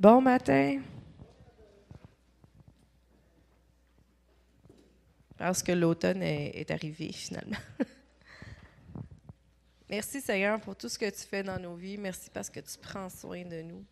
[0.00, 0.80] Bon matin.
[5.36, 7.58] Parce que l'automne est, arrivé finalement.
[9.90, 11.98] Merci Seigneur pour tout ce que tu fais dans nos vies.
[11.98, 13.84] Merci parce que tu prends soin de nous.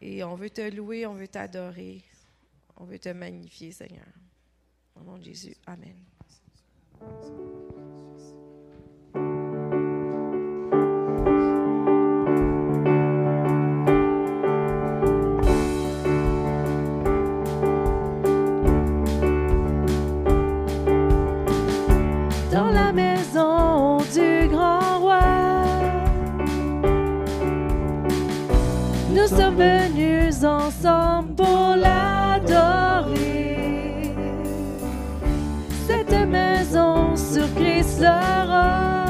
[0.00, 2.02] Et on veut te louer, on veut t'adorer,
[2.76, 4.08] on veut te magnifier Seigneur.
[4.96, 5.54] Au nom de Jésus.
[5.64, 5.94] Amen.
[29.62, 33.22] Venus ensemble pour l'adorer.
[35.86, 39.04] Cette maison sur Christ roi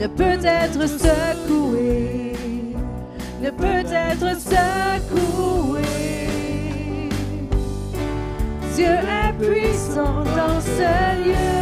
[0.00, 2.36] ne peut être secouée,
[3.42, 5.86] ne peut être secouée.
[8.74, 11.55] Dieu est puissant dans ce lieu.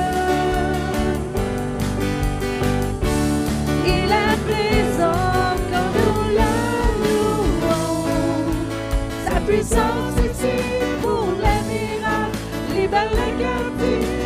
[9.54, 10.56] Puissance est ici
[11.00, 12.38] pour les miracles,
[12.74, 14.23] libère les captifs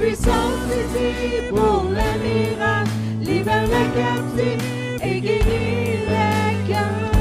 [0.00, 2.90] puissance ici pour les miracles,
[3.20, 7.12] libère les captifs et guérit les cœurs.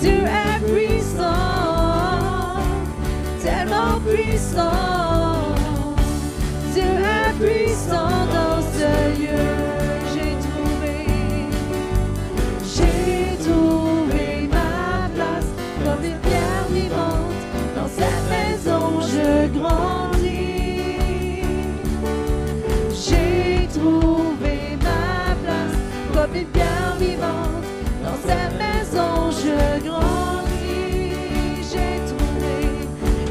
[0.00, 1.34] Dieu est puissant,
[3.42, 5.54] tellement puissant.
[6.72, 8.17] Dieu est puissant
[26.28, 27.64] comme une pierre vivante.
[28.02, 31.12] Dans cette maison, je grandis.
[31.70, 32.58] J'ai trouvé,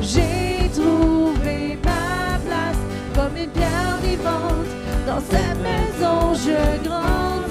[0.02, 2.82] j'ai trouvé ma place
[3.16, 4.68] comme une pierre vivante.
[5.06, 7.47] Dans cette maison, je grandis.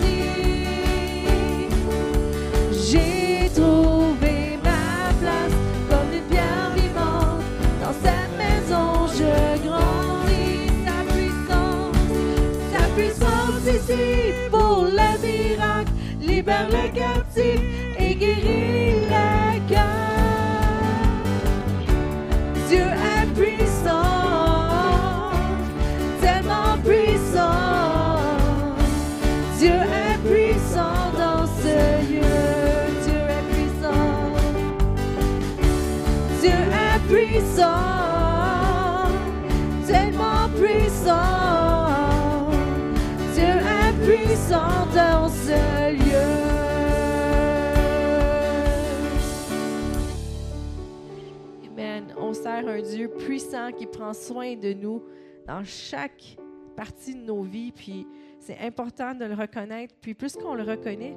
[52.77, 55.03] Un Dieu puissant qui prend soin de nous
[55.47, 56.37] dans chaque
[56.77, 57.73] partie de nos vies.
[57.73, 58.07] Puis
[58.39, 59.95] c'est important de le reconnaître.
[60.01, 61.17] Puis plus qu'on le reconnaît,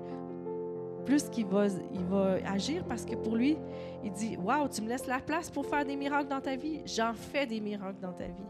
[1.06, 3.58] plus qu'il va, il va agir parce que pour lui,
[4.04, 6.82] il dit Waouh, tu me laisses la place pour faire des miracles dans ta vie.
[6.86, 8.48] J'en fais des miracles dans ta vie.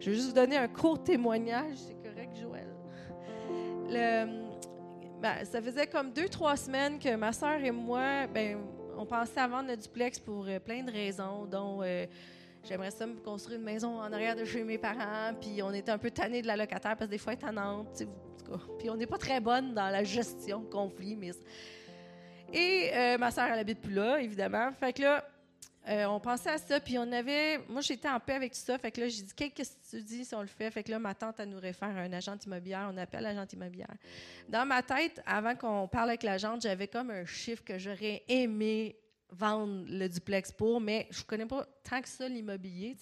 [0.00, 1.76] Je vais juste vous donner un court témoignage.
[1.76, 2.66] C'est correct, Joël.
[5.22, 8.58] Ben, ça faisait comme deux, trois semaines que ma soeur et moi, ben,
[8.96, 12.06] on pensait à vendre notre duplex pour euh, plein de raisons, dont euh,
[12.64, 15.90] j'aimerais ça me construire une maison en arrière de chez mes parents, puis on était
[15.90, 18.02] un peu tannés de la locataire parce que des fois elle est tannante.
[18.78, 21.32] Puis on n'est pas très bonne dans la gestion de conflits, mais...
[22.52, 24.70] Et euh, ma soeur, elle habite plus là, évidemment.
[24.78, 25.28] Fait que là,
[25.88, 27.58] euh, on pensait à ça, puis on avait.
[27.68, 28.76] Moi, j'étais en paix avec tout ça.
[28.78, 30.70] Fait que là, j'ai dit, qu'est-ce que tu dis si on le fait?
[30.70, 32.78] Fait que là, ma tante, elle nous réfère à un agent immobilier.
[32.90, 33.84] On appelle l'agent immobilier.
[34.48, 38.96] Dans ma tête, avant qu'on parle avec l'agent, j'avais comme un chiffre que j'aurais aimé
[39.30, 42.96] vendre le duplex pour, mais je connais pas tant que ça l'immobilier.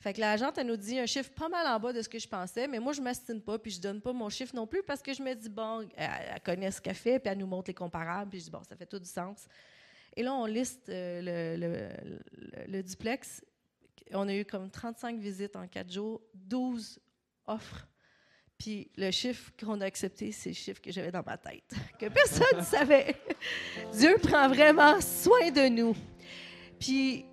[0.00, 2.18] Fait que l'agente, elle nous dit un chiffre pas mal en bas de ce que
[2.18, 4.66] je pensais, mais moi, je ne m'astine pas, puis je donne pas mon chiffre non
[4.66, 7.46] plus parce que je me dis, bon, elle, connaît ce qu'elle fait, puis elle nous
[7.46, 9.46] montre les comparables, puis je dis, bon, ça fait tout du sens.
[10.16, 11.92] Et là, on liste euh,
[12.68, 13.44] le, duplex.
[14.12, 16.98] On a eu comme 35 visites en quatre jours, 12
[17.46, 17.86] offres.
[18.58, 22.06] Puis le chiffre qu'on a accepté, c'est le chiffre que j'avais dans ma tête, que
[22.08, 23.16] personne ne savait.
[23.92, 25.96] Dieu prend vraiment soin de nous.
[26.78, 27.24] Puis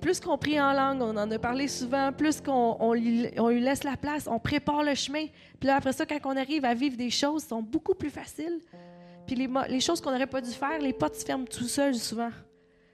[0.00, 3.30] plus qu'on prie en langue, on en a parlé souvent, plus qu'on lui,
[3.60, 5.26] laisse la place, on prépare le chemin.
[5.58, 8.60] Puis là, après ça, quand on arrive à vivre des choses, sont beaucoup plus faciles.
[9.26, 12.30] Puis les, choses qu'on n'aurait pas dû faire, les potes se ferment tout seuls souvent.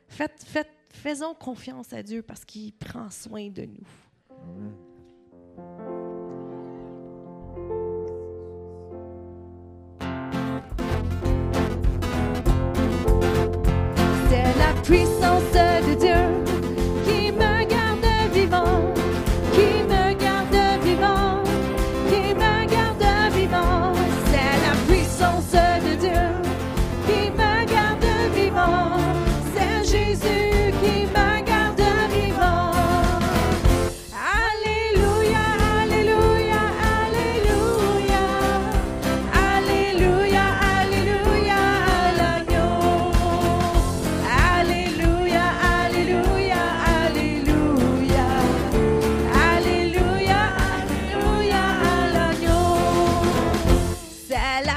[0.08, 3.86] Faites, faites, faisons confiance à Dieu parce qu'il prend soin de nous.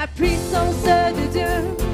[0.02, 1.89] So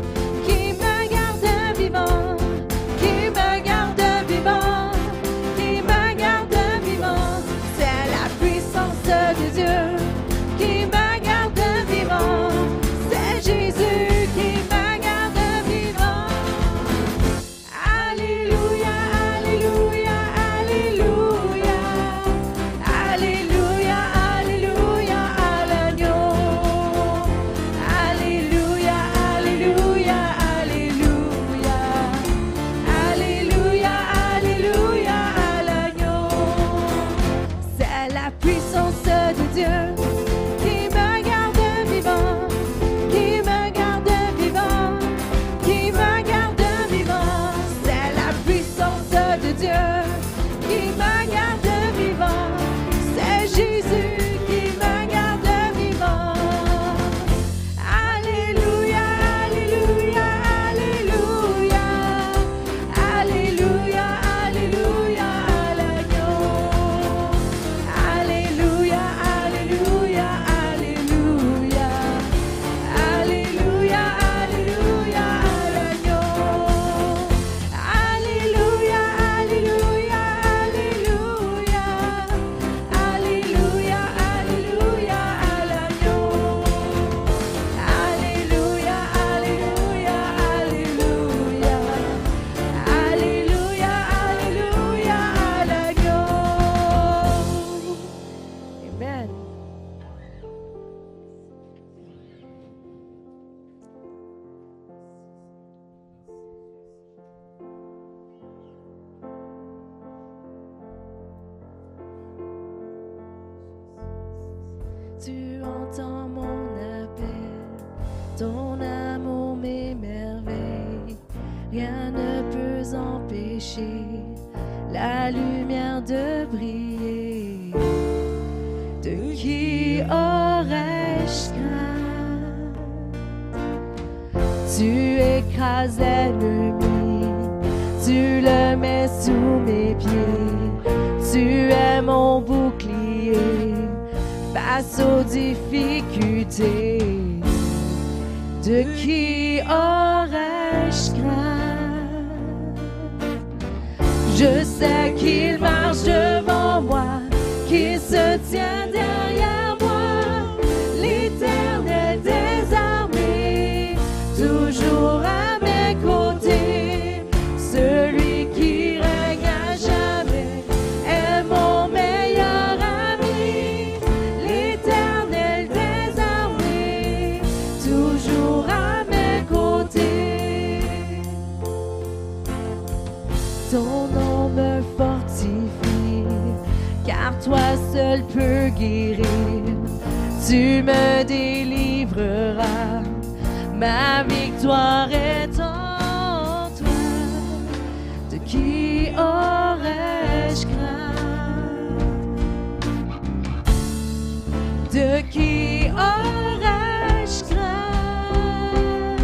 [204.96, 209.18] de qui orage craint?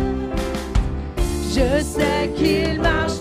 [1.54, 3.20] Je sais qu'il marche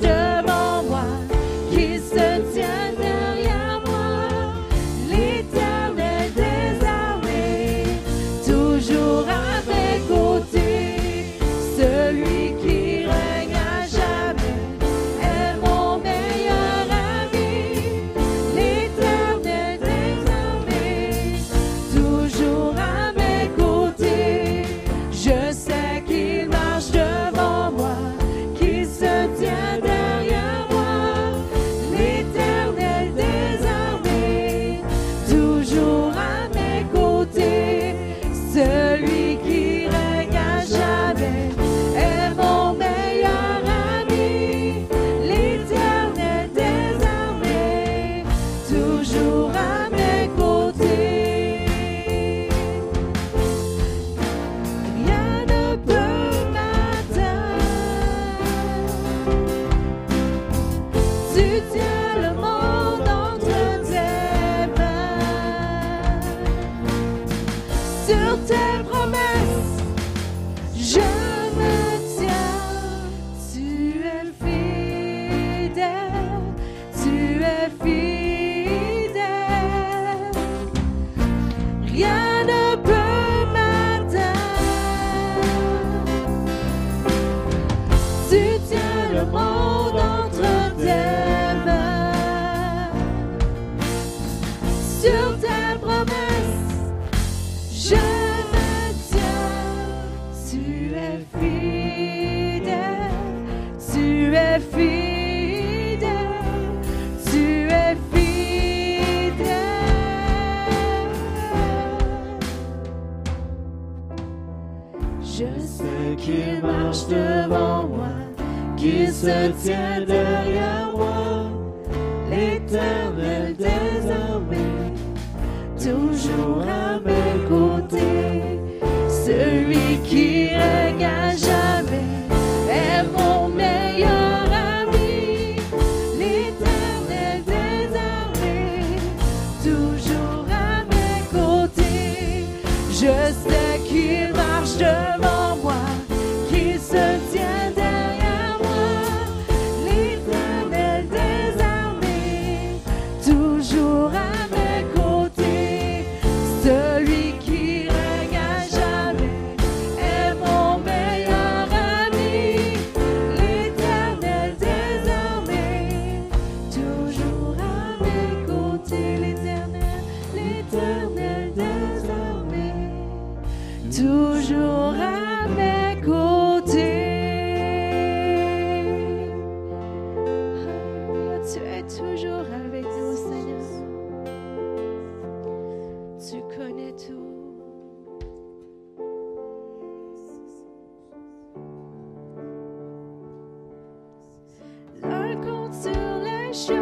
[196.54, 196.76] chevaux,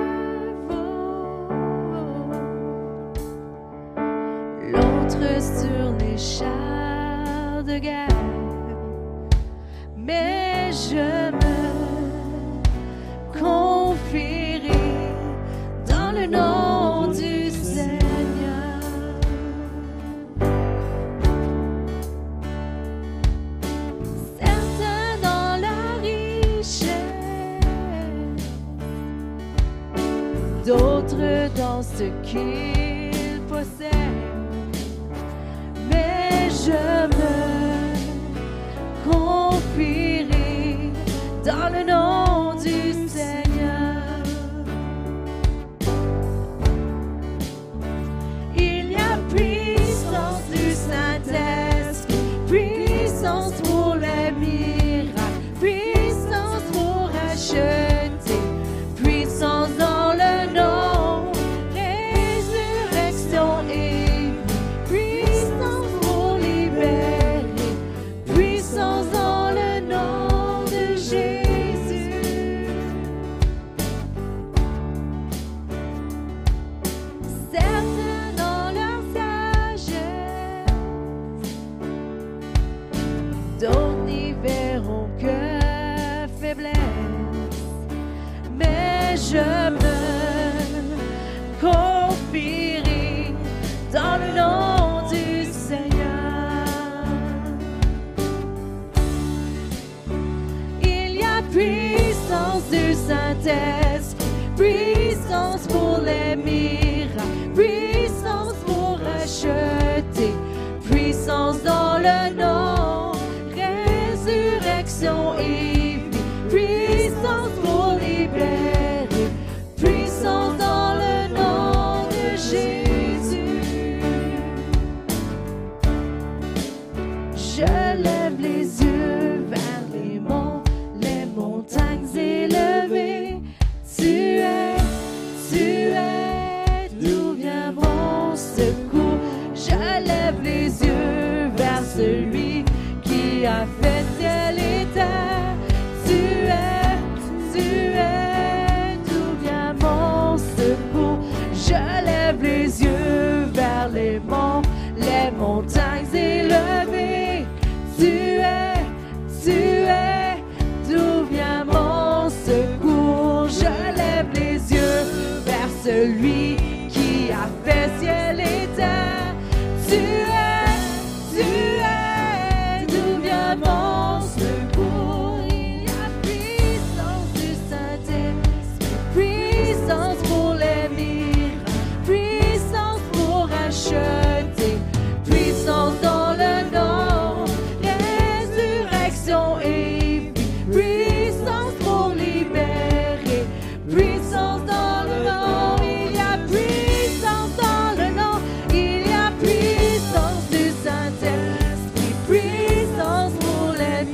[4.61, 6.58] l'autre sur les chats.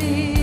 [0.06, 0.35] see.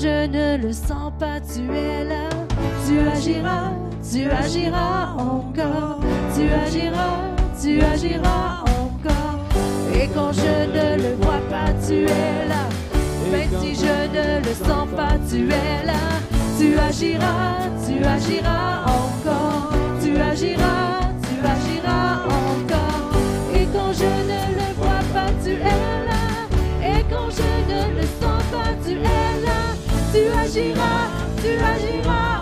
[0.00, 2.28] je ne le sens pas, tu es là.
[2.86, 3.72] Tu agiras,
[4.10, 6.00] tu agiras encore.
[6.34, 7.18] Tu agiras,
[7.60, 9.44] tu agiras encore.
[9.94, 12.64] Et quand je ne le vois pas, tu es là.
[13.30, 16.00] Même si je ne le sens pas, tu es là.
[16.58, 19.72] Tu agiras, tu agiras encore.
[20.02, 23.12] Tu agiras, tu agiras encore.
[23.54, 25.99] Et quand je ne le vois pas, tu es là.
[30.50, 31.08] じわ
[31.40, 32.39] じわじわ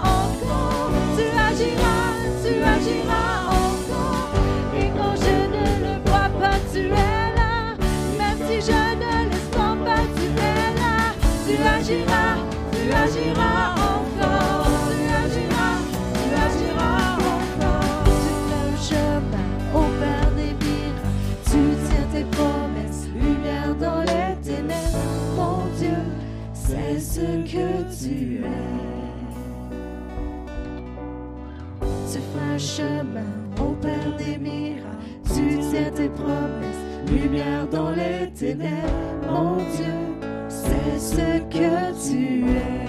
[26.96, 27.68] ce que
[28.01, 29.09] tu es?
[32.11, 34.87] Tu feras un chemin au Père des miracles,
[35.24, 38.72] tu tiens tes promesses, lumière dans les ténèbres,
[39.31, 39.98] mon Dieu,
[40.48, 42.88] c'est ce que tu es.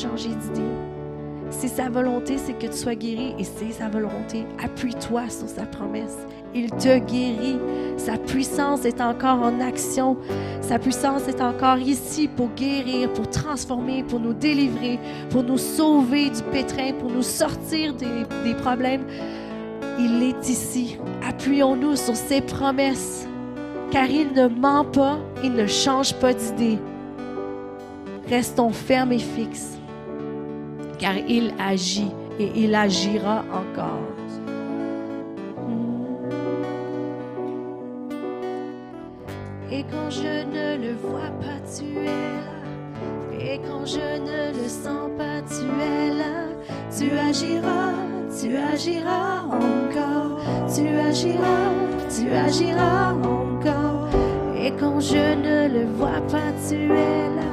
[0.00, 0.70] Changé d'idée.
[1.50, 5.62] Si sa volonté, c'est que tu sois guéri, et c'est sa volonté, appuie-toi sur sa
[5.62, 6.16] promesse.
[6.54, 7.58] Il te guérit.
[7.96, 10.16] Sa puissance est encore en action.
[10.60, 14.98] Sa puissance est encore ici pour guérir, pour transformer, pour nous délivrer,
[15.30, 19.04] pour nous sauver du pétrin, pour nous sortir des, des problèmes.
[19.98, 20.98] Il est ici.
[21.26, 23.26] Appuyons-nous sur ses promesses
[23.90, 26.78] car il ne ment pas, il ne change pas d'idée.
[28.28, 29.77] Restons fermes et fixes,
[30.98, 34.08] car il agit et il agira encore.
[39.70, 42.58] Et quand je ne le vois pas, tu es là.
[43.38, 46.48] Et quand je ne le sens pas, tu es là.
[46.90, 47.92] Tu agiras,
[48.40, 50.40] tu agiras encore.
[50.74, 51.70] Tu agiras,
[52.08, 54.08] tu agiras encore.
[54.56, 57.47] Et quand je ne le vois pas, tu es là.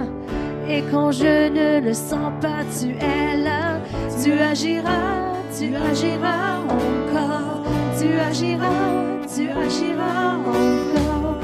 [0.67, 3.79] Et quand je ne le sens pas, tu es là.
[4.23, 7.63] Tu agiras, tu agiras encore.
[7.99, 8.65] Tu agiras,
[9.33, 11.39] tu agiras encore.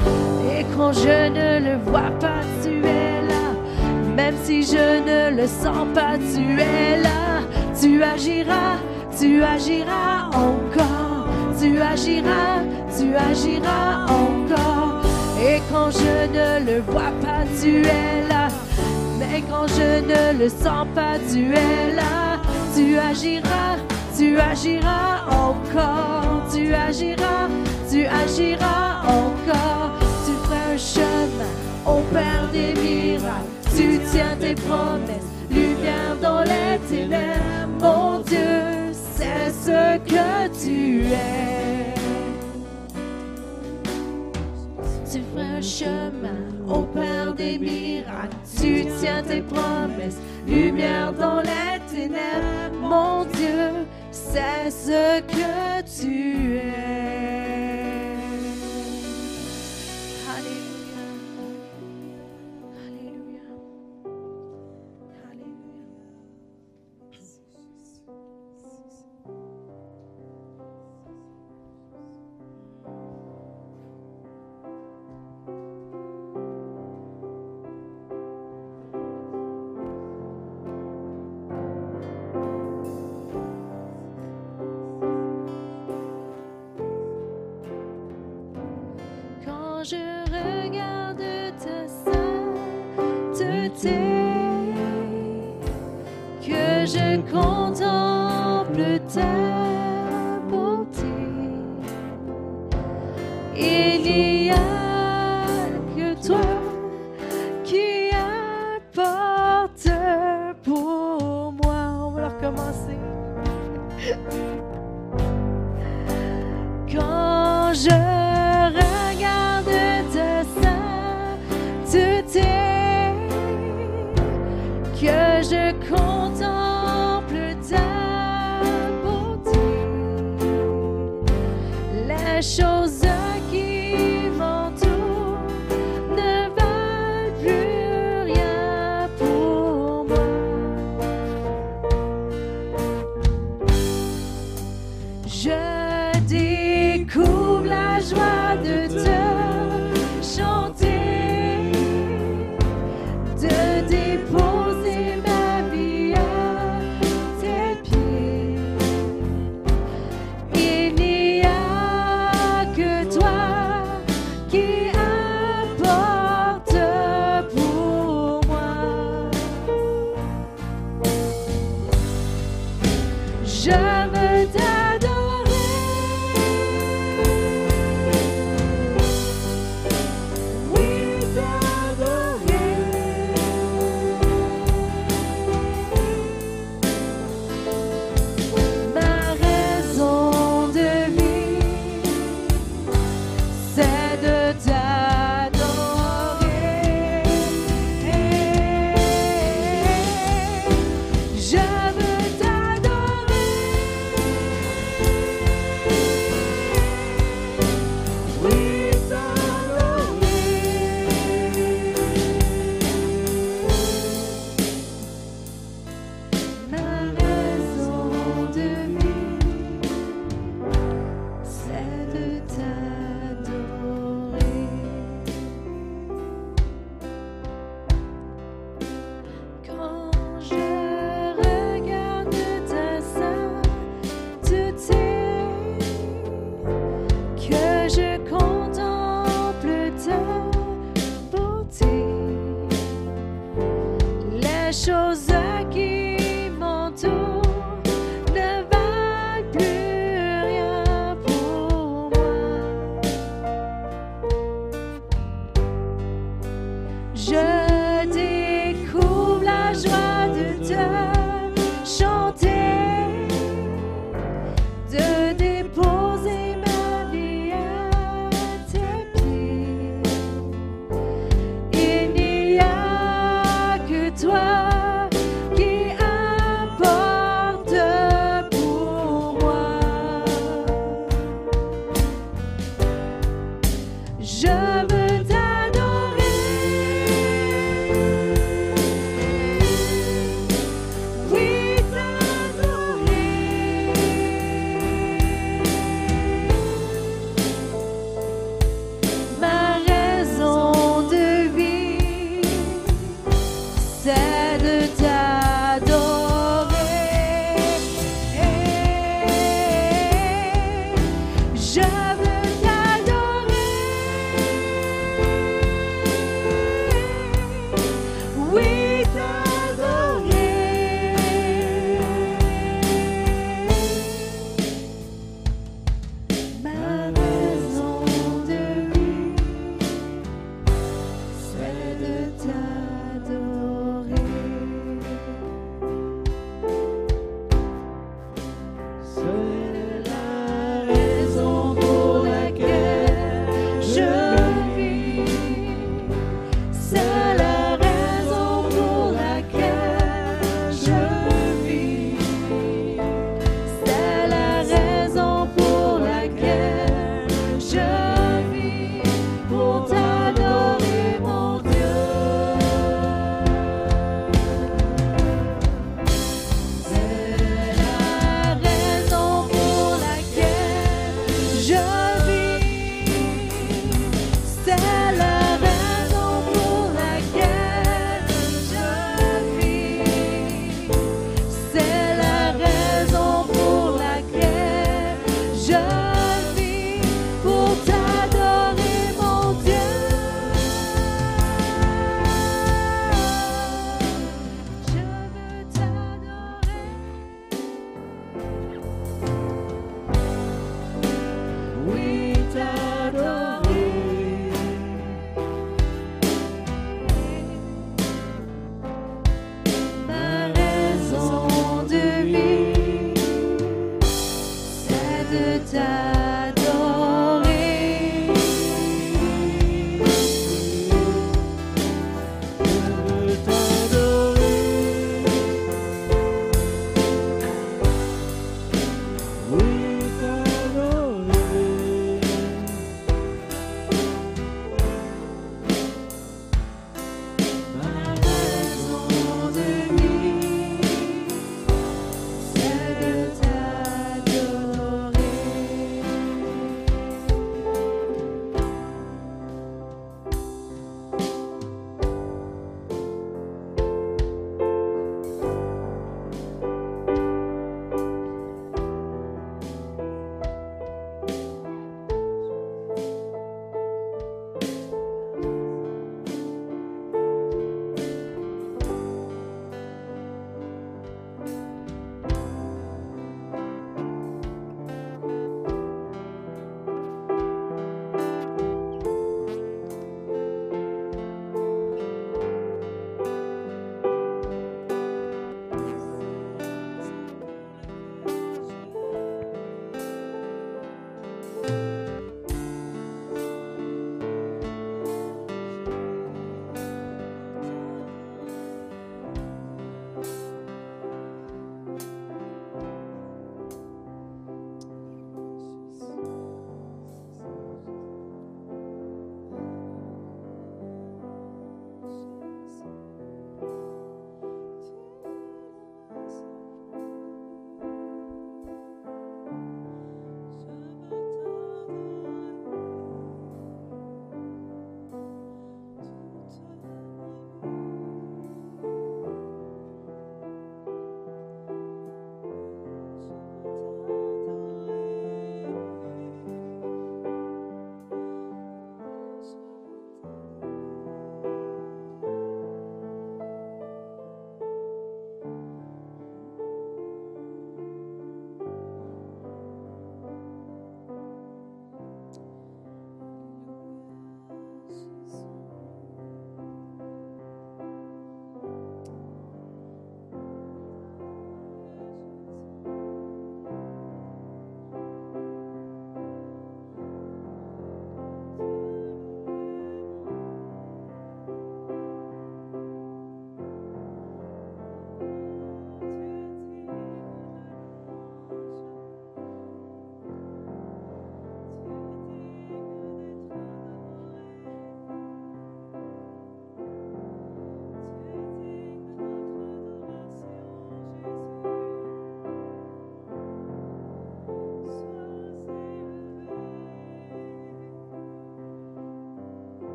[0.50, 4.14] Et quand je ne le vois pas, tu es là.
[4.16, 7.42] Même si je ne le sens pas, tu es là.
[7.80, 8.76] Tu agiras,
[9.18, 11.28] tu agiras encore.
[11.60, 12.62] Tu agiras,
[12.98, 15.00] tu agiras encore.
[15.40, 18.21] Et quand je ne le vois pas, tu es là.
[19.32, 22.38] Mais quand je ne le sens pas, tu es là.
[22.76, 23.78] Tu agiras,
[24.14, 26.42] tu agiras encore.
[26.52, 27.48] Tu agiras,
[27.90, 29.92] tu agiras encore.
[30.26, 31.52] Tu feras un chemin
[31.86, 33.48] au Père des miracles.
[33.74, 37.80] Tu tiens tes promesses, lumière dans les ténèbres.
[37.80, 41.94] Mon Dieu, c'est ce que tu es.
[45.10, 48.36] Tu feras un chemin au Père des miracles.
[48.62, 52.78] Tu tiens tes promesses, lumière dans les ténèbres.
[52.80, 57.41] Mon Dieu, c'est ce que tu es.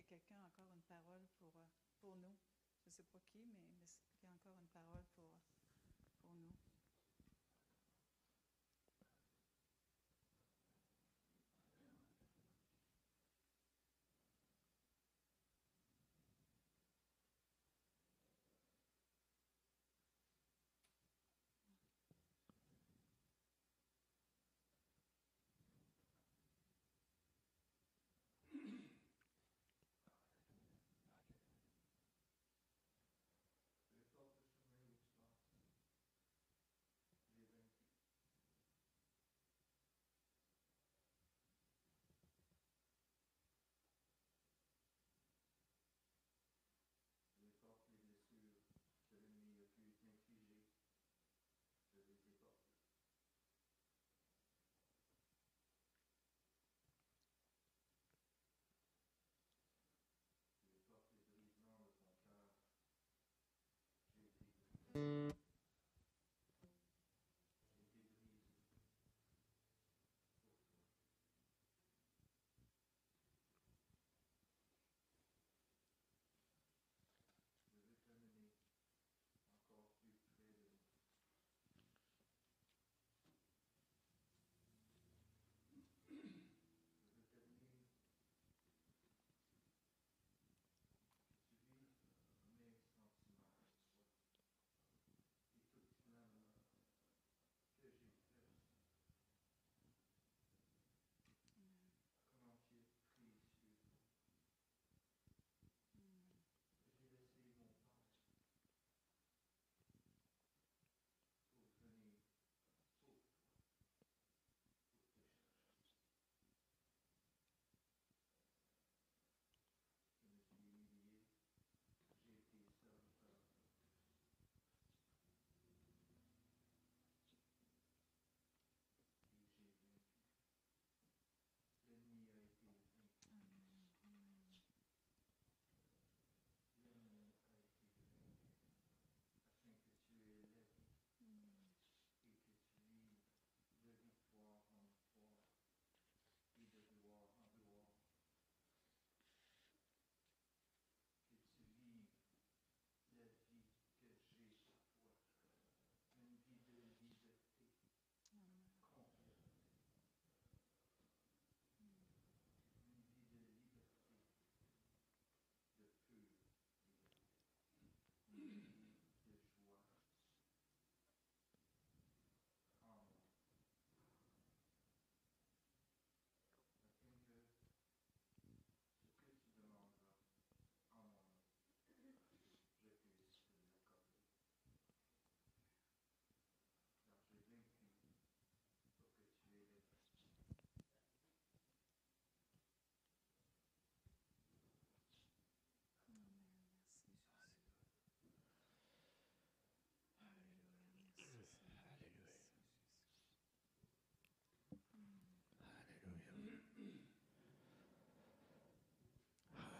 [0.00, 1.68] Quelqu'un a encore une parole pour, euh,
[2.00, 2.36] pour nous.
[2.82, 3.86] Je ne sais pas qui, mais, mais
[4.22, 5.30] y a encore une parole pour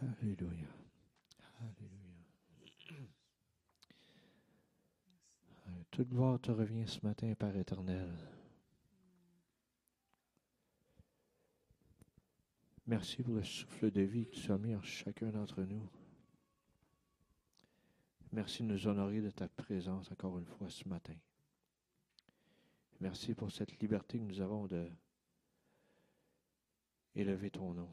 [0.02, 0.66] Alléluia.
[1.60, 3.06] Alléluia.
[5.68, 8.08] Euh, Toute gloire te revient ce matin, Père éternel.
[12.88, 15.88] Merci pour le souffle de vie que tu as mis en chacun d'entre nous.
[18.32, 21.14] Merci de nous honorer de ta présence encore une fois ce matin.
[23.00, 24.90] Merci pour cette liberté que nous avons de
[27.14, 27.88] élever ton nom.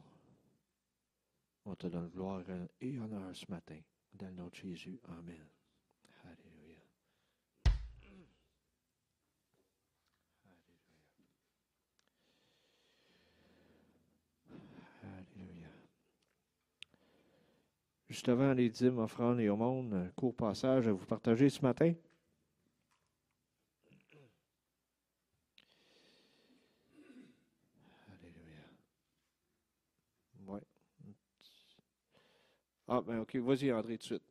[1.64, 2.42] On te donne gloire
[2.80, 3.78] et honneur ce matin.
[4.14, 4.98] Dans le nom de Jésus.
[5.04, 5.46] Amen.
[6.24, 6.80] Alléluia.
[7.64, 8.26] Alléluia.
[15.02, 15.68] Alléluia.
[18.08, 21.94] Juste avant les dîmes, offrandes et aumônes, un court passage à vous partager ce matin.
[28.08, 28.64] Alléluia.
[30.46, 30.60] Ouais.
[32.90, 34.29] Ah, ben ok, vas-y André, tout de suite.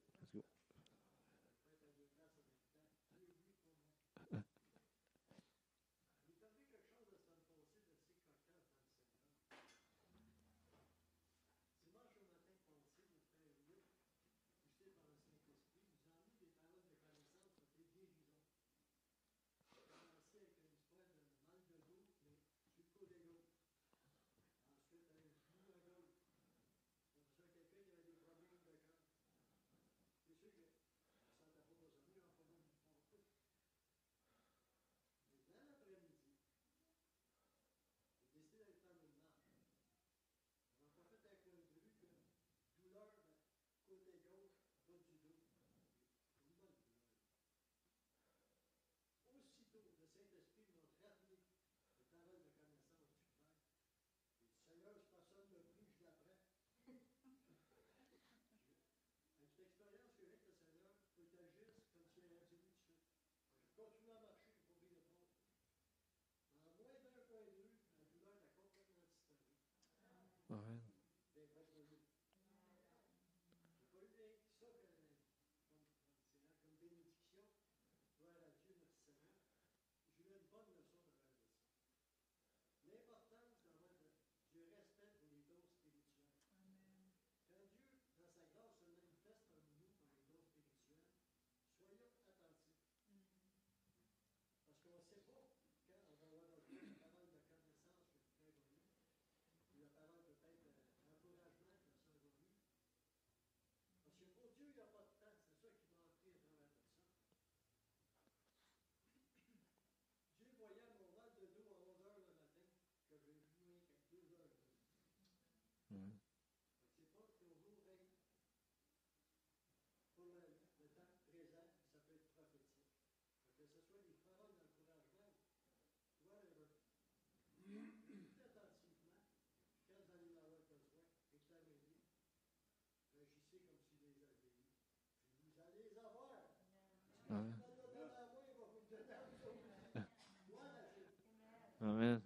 [141.82, 142.22] Amen.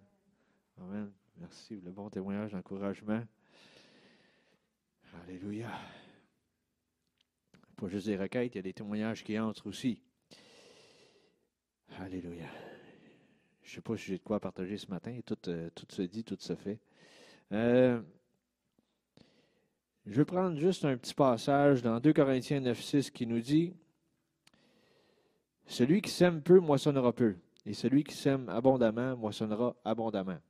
[0.80, 1.12] Amen.
[1.38, 3.22] Merci pour le bon témoignage d'encouragement.
[5.26, 5.70] Alléluia.
[7.76, 9.98] Pas juste des requêtes, il y a des témoignages qui entrent aussi.
[11.98, 12.46] Alléluia.
[13.62, 15.18] Je ne sais pas si j'ai de quoi partager ce matin.
[15.24, 16.78] Tout, euh, se dit, tout se fait.
[17.52, 18.02] Euh,
[20.04, 23.72] je vais prendre juste un petit passage dans 2 Corinthiens 9, 6 qui nous dit
[25.66, 30.40] Celui qui sème peu moissonnera peu, et celui qui sème abondamment moissonnera abondamment.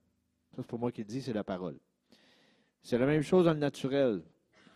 [0.56, 1.78] Ça, c'est pas moi qui le dis, c'est la parole.
[2.82, 4.24] C'est la même chose dans le naturel.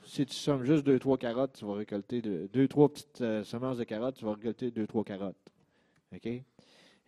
[0.09, 3.45] Si tu sommes juste deux, trois carottes, tu vas récolter deux, deux trois petites euh,
[3.45, 5.53] semences de carottes, tu vas récolter deux, trois carottes.
[6.15, 6.25] OK?
[6.25, 6.43] Et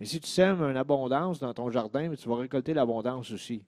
[0.03, 3.64] si tu sèmes une abondance dans ton jardin, tu vas récolter l'abondance aussi.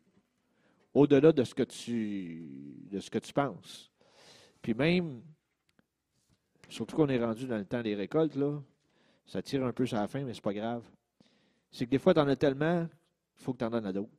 [0.92, 2.46] Au-delà de ce que tu
[2.90, 3.90] de ce que tu penses.
[4.60, 5.22] Puis même,
[6.68, 8.60] surtout qu'on est rendu dans le temps des récoltes, là,
[9.24, 10.84] ça tire un peu sur la fin, mais c'est pas grave.
[11.70, 12.86] C'est que des fois, tu en as tellement,
[13.38, 14.10] il faut que tu en donnes à d'autres.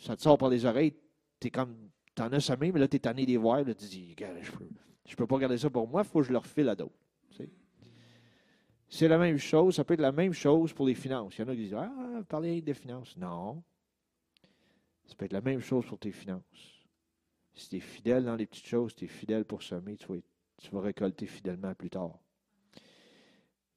[0.00, 0.94] Ça te sort par les oreilles,
[1.40, 3.74] tu es comme tu en as semé, mais là, tu es tanné des voir, là,
[3.74, 4.68] tu dis, je peux,
[5.06, 6.94] je peux pas garder ça pour moi, il faut que je le refile à d'autres.
[8.92, 11.38] C'est la même chose, ça peut être la même chose pour les finances.
[11.38, 13.16] Il y en a qui disent Ah, parler des finances.
[13.16, 13.62] Non.
[15.06, 16.84] Ça peut être la même chose pour tes finances.
[17.54, 20.18] Si tu es fidèle dans les petites choses, tu es fidèle pour semer, tu vas,
[20.58, 22.18] tu vas récolter fidèlement plus tard.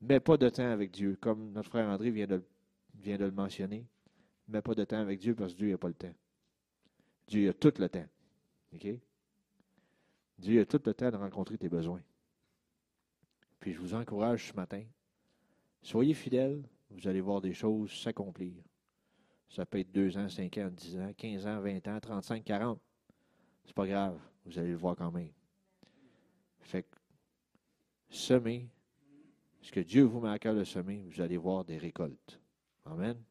[0.02, 2.44] Mets pas de temps avec Dieu, comme notre frère André vient de,
[2.96, 3.88] vient de le mentionner.
[4.50, 6.14] Mets pas de temps avec Dieu parce que Dieu n'a pas le temps.
[7.28, 8.06] Dieu a tout le temps.
[10.38, 12.02] Dieu a tout le temps de rencontrer tes besoins.
[13.60, 14.84] Puis je vous encourage ce matin.
[15.82, 18.54] Soyez fidèles, vous allez voir des choses s'accomplir.
[19.50, 22.82] Ça peut être 2 ans, 5 ans, 10 ans, 15 ans, 20 ans, 35, 40.
[23.64, 25.32] C'est pas grave, vous allez le voir quand même.
[26.60, 26.98] Fait que
[28.10, 28.70] semez
[29.62, 32.40] ce que Dieu vous met à cœur de semer, vous allez voir des récoltes.
[32.86, 33.22] Amen.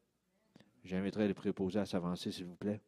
[0.83, 2.81] J'inviterai les préposés à s'avancer, s'il vous plaît.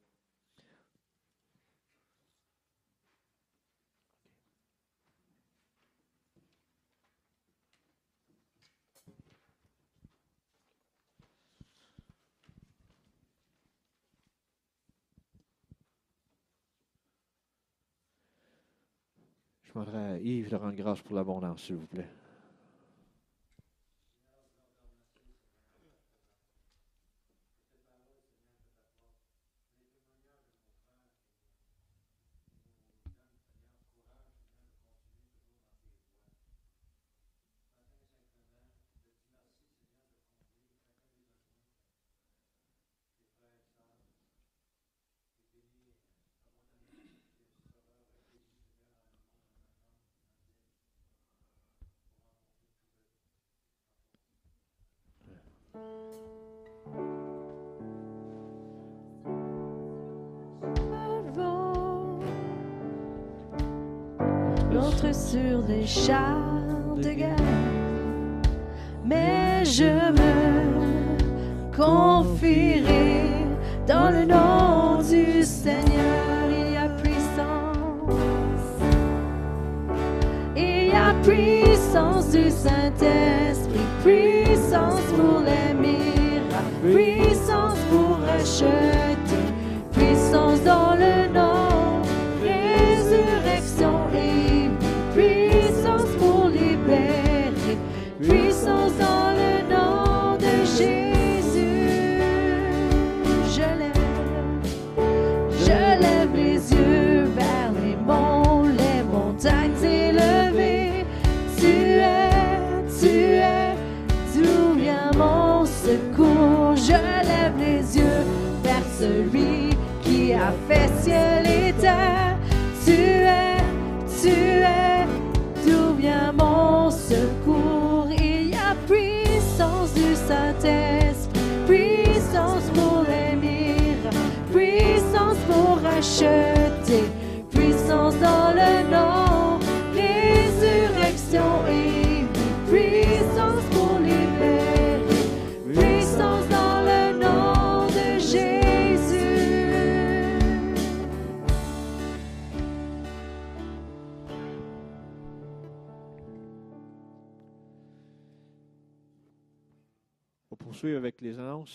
[20.23, 22.07] Yves rendre grâce pour l'abondance, s'il vous plaît.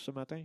[0.03, 0.43] Ce matin.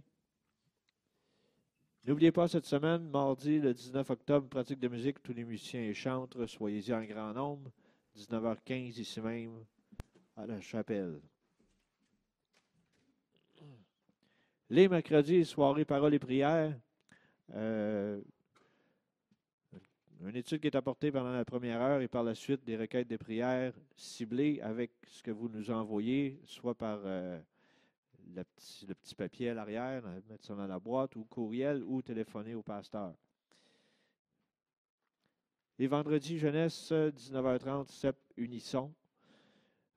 [2.05, 5.95] N'oubliez pas cette semaine, mardi le 19 octobre, pratique de musique, tous les musiciens et
[5.95, 7.71] chantres, soyez-y en grand nombre,
[8.17, 9.65] 19h15 ici même
[10.37, 11.21] à la chapelle.
[14.71, 16.79] Les mercredis, soirée parole et prière.
[17.55, 18.21] Euh,
[20.21, 23.09] une étude qui est apportée pendant la première heure et par la suite des requêtes
[23.09, 27.41] de prière ciblées avec ce que vous nous envoyez, soit par euh,
[28.35, 31.83] le, petit, le petit papier à l'arrière, euh, mettre ça dans la boîte, ou courriel,
[31.85, 33.15] ou téléphoner au pasteur.
[35.79, 38.93] Les vendredis jeunesse, euh, 19h30, CEP Unisson.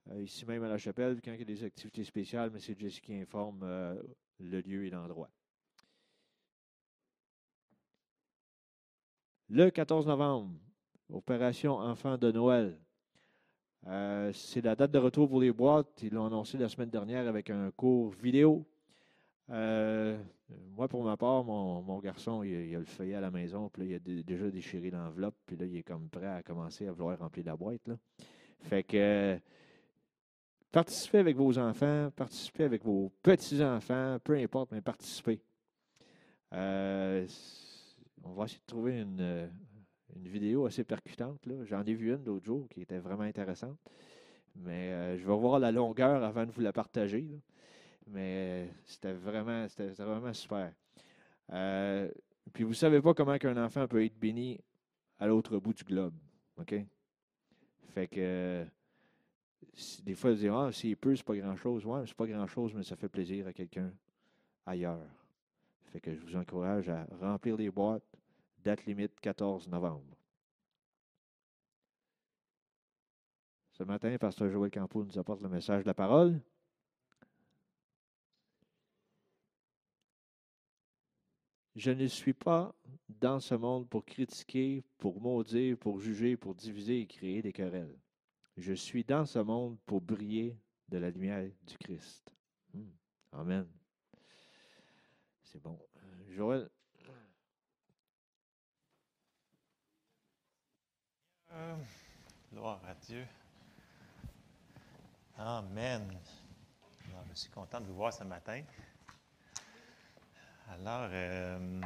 [0.09, 2.79] Euh, ici même à la chapelle, quand il y a des activités spéciales, mais c'est
[2.79, 4.01] Jesse qui informe euh,
[4.39, 5.29] le lieu et l'endroit.
[9.49, 10.53] Le 14 novembre,
[11.09, 12.79] opération Enfant de Noël.
[13.87, 16.03] Euh, c'est la date de retour pour les boîtes.
[16.03, 18.65] Ils l'ont annoncé la semaine dernière avec un cours vidéo.
[19.49, 20.17] Euh,
[20.75, 23.89] moi, pour ma part, mon, garçon, il, a- le feuillet à la maison, puis là,
[23.89, 26.91] il a dé- déjà déchiré l'enveloppe, puis là, il est comme prêt à commencer à
[26.91, 27.89] vouloir remplir la boîte.
[28.61, 29.39] Fait que
[30.71, 35.41] participez avec vos enfants, participez avec vos petits-enfants, peu importe, mais participez.
[36.53, 37.25] Euh,
[38.23, 39.49] on va essayer de trouver une,
[40.15, 41.39] une vidéo assez percutante.
[41.63, 43.77] J'en ai vu une l'autre jour qui était vraiment intéressante.
[44.55, 47.39] Mais euh, je vais voir la longueur avant de vous la partager.
[48.07, 49.65] Mais euh, c'était vraiment,
[49.97, 50.73] vraiment super.
[51.53, 52.09] Euh,
[52.51, 54.59] puis vous ne savez pas comment qu'un enfant peut être béni
[55.19, 56.13] à l'autre bout du globe.
[56.57, 56.75] OK?
[57.93, 58.65] Fait que
[60.03, 61.85] des fois, vous dites, ah, s'il peut, c'est pas grand-chose.
[61.85, 63.91] Ouais, c'est pas grand-chose, mais ça fait plaisir à quelqu'un
[64.65, 64.99] ailleurs.
[65.91, 68.10] Fait que je vous encourage à remplir les boîtes.
[68.63, 70.15] Date limite 14 novembre.
[73.71, 76.39] Ce matin, Pasteur Joël Campo nous apporte le message de la parole.
[81.75, 82.75] Je ne suis pas
[83.09, 87.97] dans ce monde pour critiquer, pour maudire, pour juger, pour diviser et créer des querelles.
[88.57, 90.55] Je suis dans ce monde pour briller
[90.89, 92.35] de la lumière du Christ.
[92.73, 92.89] Hmm.
[93.31, 93.67] Amen.
[95.41, 95.79] C'est bon.
[95.95, 96.69] Euh, Joël,
[101.53, 101.75] Euh,
[102.53, 103.25] Gloire à Dieu.
[105.37, 106.17] Amen.
[107.29, 108.61] Je suis content de vous voir ce matin.
[110.71, 111.81] Alors, euh,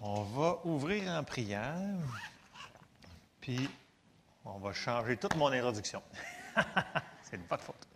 [0.00, 1.96] on va ouvrir en prière,
[3.40, 3.68] puis
[4.44, 6.02] on va changer toute mon introduction.
[7.22, 7.88] C'est de votre faute.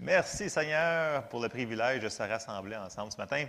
[0.00, 3.46] Merci Seigneur pour le privilège de se rassembler ensemble ce matin.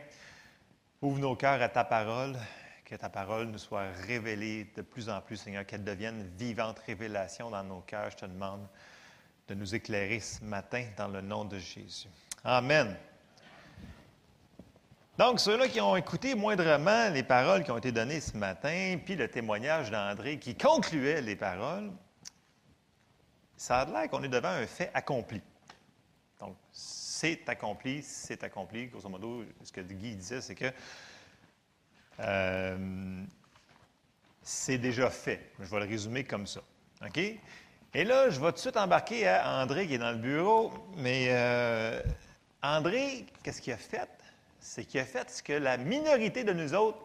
[1.02, 2.38] Ouvre nos cœurs à ta parole,
[2.86, 7.50] que ta parole nous soit révélée de plus en plus, Seigneur, qu'elle devienne vivante révélation
[7.50, 8.12] dans nos cœurs.
[8.12, 8.68] Je te demande
[9.48, 12.08] de nous éclairer ce matin dans le nom de Jésus.
[12.44, 12.96] Amen.
[15.18, 19.16] Donc, ceux-là qui ont écouté moindrement les paroles qui ont été données ce matin, puis
[19.16, 21.92] le témoignage d'André qui concluait les paroles,
[23.58, 25.42] ça a l'air qu'on est devant un fait accompli.
[26.40, 28.88] Donc, c'est accompli, c'est accompli.
[28.88, 30.72] Grosso modo, ce que Guy disait, c'est que
[32.20, 33.24] euh,
[34.42, 35.52] c'est déjà fait.
[35.60, 36.62] Je vais le résumer comme ça.
[37.06, 37.18] OK?
[37.18, 40.72] Et là, je vais tout de suite embarquer à André qui est dans le bureau.
[40.98, 42.02] Mais euh,
[42.62, 44.10] André, qu'est-ce qu'il a fait?
[44.60, 47.00] C'est qu'il a fait ce que la minorité de nous autres,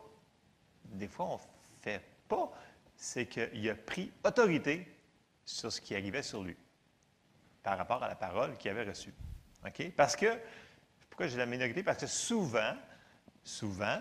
[0.84, 2.50] des fois, on ne fait pas.
[2.96, 4.86] C'est qu'il a pris autorité
[5.44, 6.56] sur ce qui arrivait sur lui
[7.62, 9.12] par rapport à la parole qu'il avait reçue.
[9.66, 9.92] OK?
[9.96, 10.38] Parce que,
[11.08, 11.82] pourquoi j'ai la minorité?
[11.82, 12.74] Parce que souvent,
[13.44, 14.00] souvent,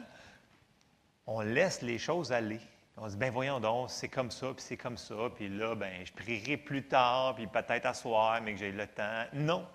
[1.29, 2.59] on laisse les choses aller.
[2.97, 5.75] On se dit, ben voyons donc, c'est comme ça, puis c'est comme ça, puis là,
[5.75, 9.23] ben je prierai plus tard, puis peut-être à soir, mais que j'ai le temps.
[9.33, 9.65] Non.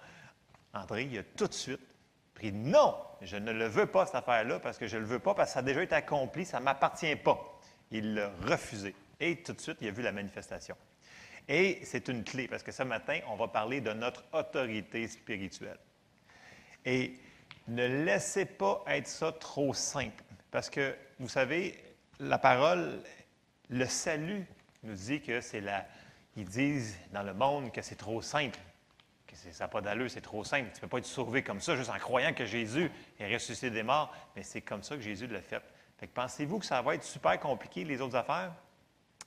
[0.75, 1.81] André, il a tout de suite
[2.35, 5.21] pris non, je ne le veux pas, cette affaire-là, parce que je ne le veux
[5.21, 7.41] pas, parce que ça a déjà été accompli, ça ne m'appartient pas.
[7.93, 8.95] Il l'a refusé.
[9.21, 10.77] Et tout de suite, il a vu la manifestation.
[11.49, 15.79] Et c'est une clé, parce que ce matin, on va parler de notre autorité spirituelle.
[16.85, 17.15] Et
[17.69, 20.25] ne laissez pas être ça trop simple.
[20.51, 21.83] Parce que, vous savez,
[22.21, 23.03] la parole,
[23.71, 24.47] le salut
[24.83, 25.87] nous dit que c'est la.
[26.37, 28.59] Ils disent dans le monde que c'est trop simple,
[29.27, 30.71] que ça n'a pas d'allure, c'est trop simple.
[30.71, 32.91] Tu ne peux pas être sauvé comme ça juste en croyant que Jésus
[33.21, 35.63] est ressuscité des morts, mais c'est comme ça que Jésus l'a fait.
[35.97, 38.53] Fait pensez-vous que ça va être super compliqué, les autres affaires?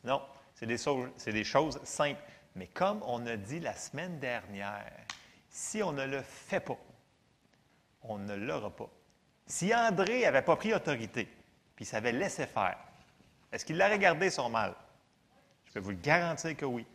[0.03, 0.21] Non,
[0.53, 2.21] c'est des, des choses simples.
[2.55, 4.91] Mais comme on a dit la semaine dernière,
[5.49, 6.77] si on ne le fait pas,
[8.01, 8.89] on ne l'aura pas.
[9.45, 11.29] Si André n'avait pas pris autorité,
[11.77, 12.77] puis s'avait laissé faire,
[13.51, 14.73] est-ce qu'il l'aurait gardé son mal?
[15.65, 16.85] Je peux vous le garantir que oui.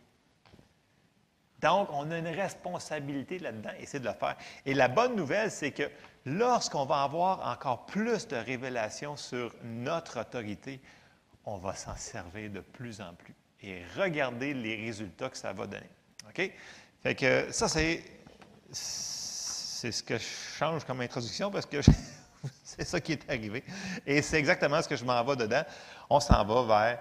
[1.59, 4.35] Donc, on a une responsabilité là-dedans c'est de le faire.
[4.65, 5.89] Et la bonne nouvelle, c'est que
[6.25, 10.81] lorsqu'on va avoir encore plus de révélations sur notre autorité,
[11.45, 13.33] on va s'en servir de plus en plus.
[13.61, 15.89] Et regardez les résultats que ça va donner.
[16.27, 16.51] OK?
[17.01, 18.03] Fait que ça, c'est,
[18.71, 20.27] c'est ce que je
[20.57, 21.77] change comme introduction parce que
[22.63, 23.63] c'est ça qui est arrivé.
[24.05, 25.63] Et c'est exactement ce que je m'en vais dedans.
[26.09, 26.99] On s'en va vers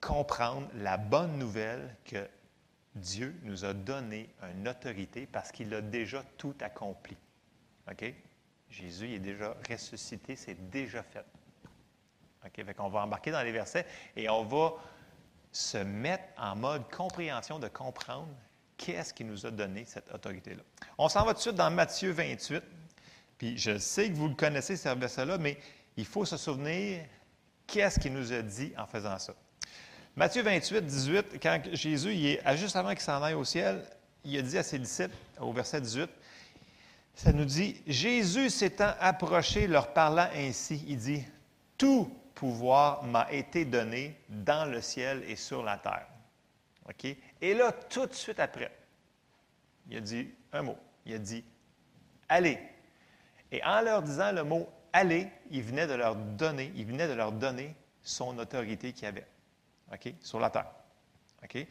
[0.00, 2.28] comprendre la bonne nouvelle que
[2.94, 7.16] Dieu nous a donné une autorité parce qu'il a déjà tout accompli.
[7.90, 8.14] OK?
[8.68, 11.24] Jésus est déjà ressuscité, c'est déjà fait.
[12.54, 14.74] Fait qu'on va embarquer dans les versets et on va
[15.50, 18.28] se mettre en mode compréhension de comprendre
[18.76, 20.62] qu'est-ce qui nous a donné cette autorité-là.
[20.98, 22.62] On s'en va tout de suite dans Matthieu 28.
[23.38, 25.58] Puis je sais que vous le connaissez, ce verset-là, mais
[25.96, 27.04] il faut se souvenir
[27.66, 29.34] qu'est-ce qu'il nous a dit en faisant ça.
[30.14, 33.82] Matthieu 28, 18, quand Jésus, il est, juste avant qu'il s'en aille au ciel,
[34.24, 36.08] il a dit à ses disciples, au verset 18,
[37.14, 41.24] ça nous dit, Jésus s'étant approché, leur parlant ainsi, il dit,
[41.76, 46.06] Tout pouvoir m'a été donné dans le ciel et sur la terre.
[46.88, 47.16] OK?
[47.40, 48.70] Et là, tout de suite après,
[49.88, 50.78] il a dit un mot.
[51.04, 51.44] Il a dit
[52.28, 52.58] Allez.
[53.56, 57.14] Et en leur disant le mot Allez, il venait de leur donner, il venait de
[57.14, 59.26] leur donner son autorité qu'il avait.
[59.92, 60.12] OK?
[60.20, 60.70] Sur la terre.
[61.42, 61.66] OK?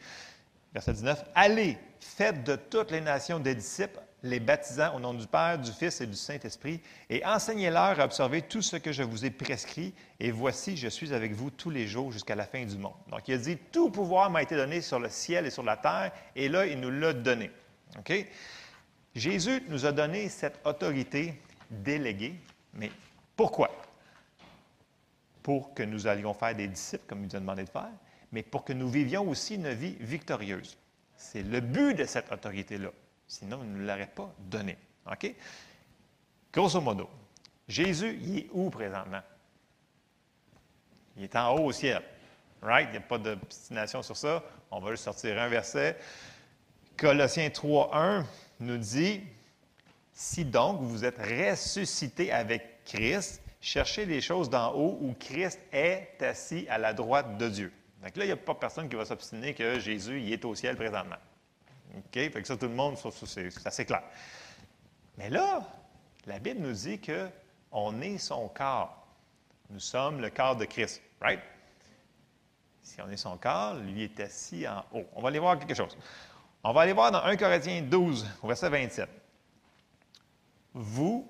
[0.72, 1.24] Verset 19.
[1.34, 5.70] Allez, faites de toutes les nations des disciples, les baptisant au nom du Père, du
[5.70, 9.94] Fils et du Saint-Esprit, et enseignez-leur à observer tout ce que je vous ai prescrit,
[10.18, 12.94] et voici, je suis avec vous tous les jours jusqu'à la fin du monde.
[13.10, 15.76] Donc, il a dit, tout pouvoir m'a été donné sur le ciel et sur la
[15.76, 17.50] terre, et là, il nous l'a donné.
[17.98, 18.26] OK?
[19.14, 21.40] Jésus nous a donné cette autorité
[21.70, 22.34] déléguée,
[22.74, 22.90] mais
[23.36, 23.70] pourquoi?
[25.42, 27.90] Pour que nous allions faire des disciples, comme il nous a demandé de faire,
[28.32, 30.76] mais pour que nous vivions aussi une vie victorieuse.
[31.16, 32.90] C'est le but de cette autorité-là.
[33.28, 34.76] Sinon, il ne nous l'aurait pas donné.
[35.10, 35.34] OK?
[36.52, 37.08] Grosso modo,
[37.68, 39.22] Jésus, il est où présentement?
[41.16, 42.02] Il est en haut au ciel.
[42.62, 42.88] Right?
[42.88, 44.42] Il n'y a pas d'obstination sur ça.
[44.70, 45.98] On va juste sortir un verset.
[46.96, 48.26] Colossiens 3, 1
[48.60, 49.22] nous dit
[50.18, 56.22] Si donc vous êtes ressuscité avec Christ, cherchez les choses d'en haut où Christ est
[56.22, 57.72] assis à la droite de Dieu.
[58.02, 60.54] Donc là, il n'y a pas personne qui va s'obstiner que Jésus il est au
[60.54, 61.18] ciel présentement.
[61.98, 62.14] OK?
[62.14, 64.04] Fait que ça, tout le monde, c'est clair.
[65.18, 65.62] Mais là,
[66.24, 69.06] la Bible nous dit qu'on est son corps.
[69.68, 71.40] Nous sommes le corps de Christ, right?
[72.80, 75.04] Si on est son corps, lui est assis en haut.
[75.14, 75.94] On va aller voir quelque chose.
[76.64, 79.10] On va aller voir dans 1 Corinthiens 12, au verset 27.
[80.78, 81.26] Vous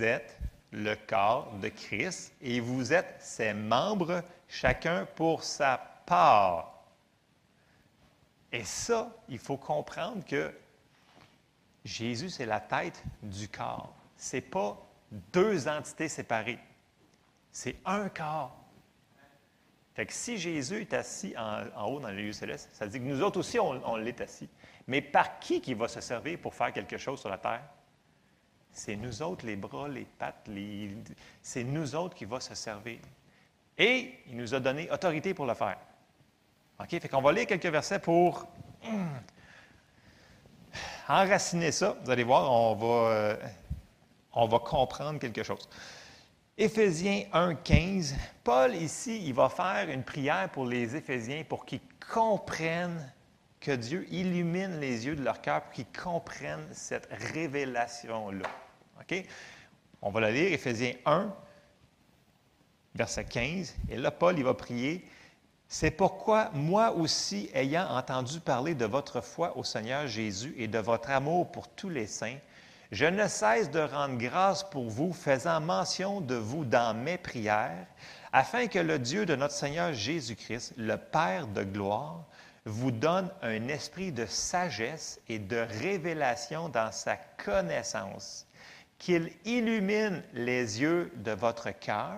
[0.00, 0.38] êtes
[0.70, 5.76] le corps de Christ et vous êtes ses membres, chacun pour sa
[6.06, 6.82] part.
[8.50, 10.50] Et ça, il faut comprendre que
[11.84, 13.94] Jésus, c'est la tête du corps.
[14.16, 14.80] Ce n'est pas
[15.30, 16.58] deux entités séparées.
[17.52, 18.56] C'est un corps.
[19.92, 23.00] Fait que si Jésus est assis en, haut dans les lieux célestes, ça veut dire
[23.02, 24.48] que nous autres aussi, on, l'est assis.
[24.86, 27.62] Mais par qui qui va se servir pour faire quelque chose sur la terre?
[28.72, 30.96] C'est nous autres, les bras, les pattes, les...
[31.42, 32.98] c'est nous autres qui va se servir.
[33.76, 35.78] Et il nous a donné autorité pour le faire.
[36.78, 36.88] OK?
[36.88, 38.46] Fait qu'on va lire quelques versets pour
[38.82, 39.16] hmm,
[41.08, 41.96] enraciner ça.
[42.04, 43.36] Vous allez voir, on va, euh,
[44.32, 45.68] on va comprendre quelque chose.
[46.56, 48.14] Éphésiens 1, 15.
[48.44, 51.80] Paul, ici, il va faire une prière pour les Éphésiens pour qu'ils
[52.12, 53.10] comprennent
[53.60, 58.48] que Dieu illumine les yeux de leur cœur pour qu'ils comprennent cette révélation-là.
[59.00, 59.24] OK?
[60.02, 61.34] On va la lire, Éphésiens 1,
[62.94, 63.76] verset 15.
[63.90, 65.04] Et là, Paul, il va prier
[65.72, 70.80] c'est pourquoi moi aussi, ayant entendu parler de votre foi au Seigneur Jésus et de
[70.80, 72.38] votre amour pour tous les saints,
[72.90, 77.86] je ne cesse de rendre grâce pour vous, faisant mention de vous dans mes prières,
[78.32, 82.24] afin que le Dieu de notre Seigneur Jésus-Christ, le Père de gloire,
[82.70, 88.46] vous donne un esprit de sagesse et de révélation dans sa connaissance,
[88.98, 92.16] qu'il illumine les yeux de votre cœur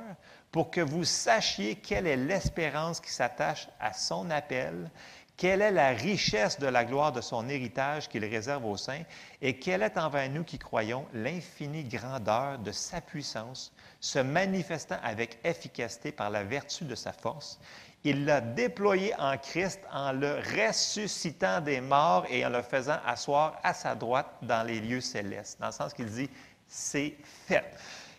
[0.51, 4.91] pour que vous sachiez quelle est l'espérance qui s'attache à son appel,
[5.37, 9.03] quelle est la richesse de la gloire de son héritage qu'il réserve aux saints,
[9.41, 15.39] et quelle est envers nous qui croyons l'infinie grandeur de sa puissance, se manifestant avec
[15.43, 17.59] efficacité par la vertu de sa force.
[18.05, 23.61] Il l'a déployé en Christ en le ressuscitant des morts et en le faisant asseoir
[23.63, 26.29] à sa droite dans les lieux célestes, dans le sens qu'il dit,
[26.67, 27.15] c'est
[27.47, 27.65] fait.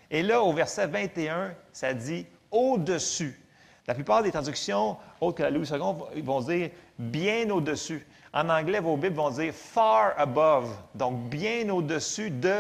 [0.09, 3.37] Et là, au verset 21, ça dit au-dessus.
[3.85, 8.05] La plupart des traductions, autres que la Louis II, vont dire bien au-dessus.
[8.33, 12.59] En anglais, vos Bibles vont dire far above, donc bien au-dessus de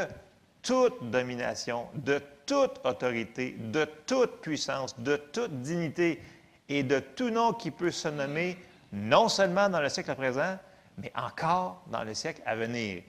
[0.61, 6.21] toute domination, de toute autorité, de toute puissance, de toute dignité
[6.69, 8.57] et de tout nom qui peut se nommer
[8.91, 10.57] non seulement dans le siècle présent,
[10.97, 13.03] mais encore dans le siècle à venir.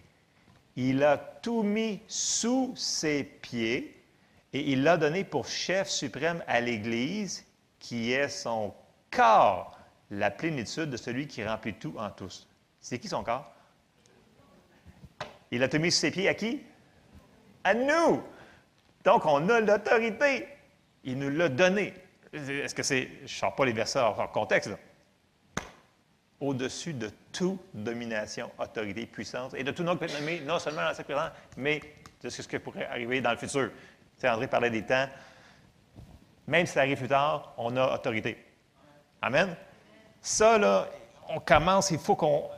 [0.76, 4.02] Il a tout mis sous ses pieds
[4.52, 7.44] et il l'a donné pour chef suprême à l'Église,
[7.78, 8.74] qui est son
[9.10, 9.78] corps,
[10.10, 12.48] la plénitude de celui qui remplit tout en tous.
[12.80, 13.50] C'est qui son corps?
[15.50, 16.60] Il a tout mis sous ses pieds à qui?
[17.62, 18.22] À nous.
[19.04, 20.48] Donc, on a l'autorité.
[21.04, 21.94] Il nous l'a donné.
[22.34, 23.08] Est-ce que c'est.
[23.18, 24.70] Je ne sors pas les versets hors contexte.
[26.40, 30.82] Au-dessus de toute domination, autorité, puissance, et de tout nom qui peut être non seulement
[30.82, 31.80] dans le présent, mais
[32.20, 33.70] de ce qui pourrait arriver dans le futur.
[34.24, 35.08] André parlait des temps.
[36.46, 38.42] Même si ça arrive plus tard, on a autorité.
[39.22, 39.56] Amen?
[40.20, 40.88] Ça, là,
[41.28, 42.50] on commence, il faut qu'on.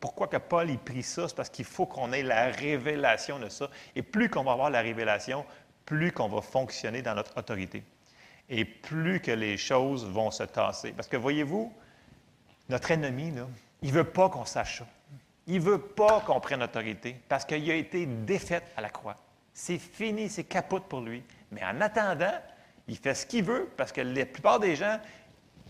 [0.00, 1.28] Pourquoi que Paul ait pris ça?
[1.28, 3.68] C'est parce qu'il faut qu'on ait la révélation de ça.
[3.96, 5.44] Et plus qu'on va avoir la révélation,
[5.84, 7.82] plus qu'on va fonctionner dans notre autorité.
[8.48, 10.92] Et plus que les choses vont se tasser.
[10.92, 11.72] Parce que voyez-vous,
[12.68, 13.32] notre ennemi,
[13.82, 14.86] il ne veut pas qu'on sache ça.
[15.46, 19.16] Il ne veut pas qu'on prenne autorité parce qu'il a été défait à la croix.
[19.52, 21.22] C'est fini, c'est capote pour lui.
[21.52, 22.32] Mais en attendant,
[22.88, 24.98] il fait ce qu'il veut parce que la plupart des gens,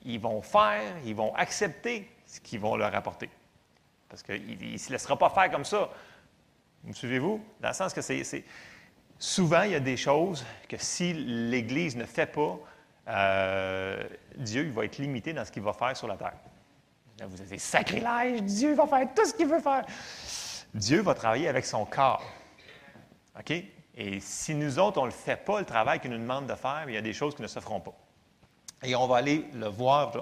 [0.04, 3.28] ils vont faire, ils vont accepter ce qu'ils vont leur apporter.
[4.08, 5.90] Parce qu'il ne se laissera pas faire comme ça.
[6.82, 7.44] Vous me suivez-vous?
[7.60, 8.44] Dans le sens que c'est.
[9.24, 12.58] Souvent, il y a des choses que si l'Église ne fait pas,
[13.08, 14.04] euh,
[14.36, 16.34] Dieu va être limité dans ce qu'il va faire sur la terre.
[17.26, 19.86] Vous avez sacrilège, Dieu va faire tout ce qu'il veut faire.
[20.74, 22.22] Dieu va travailler avec son corps.
[23.40, 23.50] OK?
[23.96, 26.54] Et si nous autres, on ne le fait pas, le travail qu'il nous demande de
[26.54, 27.94] faire, il y a des choses qui ne se feront pas.
[28.82, 30.12] Et on va aller le voir.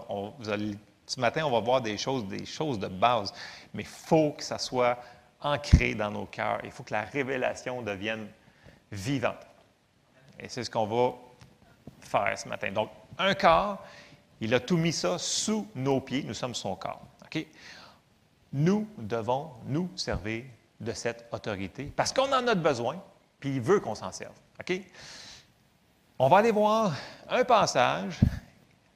[1.07, 3.35] ce matin, on va voir des choses, des choses de base.
[3.75, 4.97] Mais il faut que ça soit
[5.41, 6.61] ancré dans nos cœurs.
[6.63, 8.29] Il faut que la révélation devienne
[8.93, 9.47] vivante.
[10.39, 11.15] Et c'est ce qu'on va
[12.01, 12.71] faire ce matin.
[12.71, 13.83] Donc, un corps,
[14.41, 16.23] il a tout mis ça sous nos pieds.
[16.23, 17.03] Nous sommes son corps.
[17.25, 17.47] OK?
[18.53, 20.45] Nous devons nous servir
[20.79, 23.03] de cette autorité parce qu'on en a besoin,
[23.41, 24.35] puis il veut qu'on s'en serve.
[24.61, 24.81] OK?
[26.19, 26.95] On va aller voir
[27.29, 28.21] un passage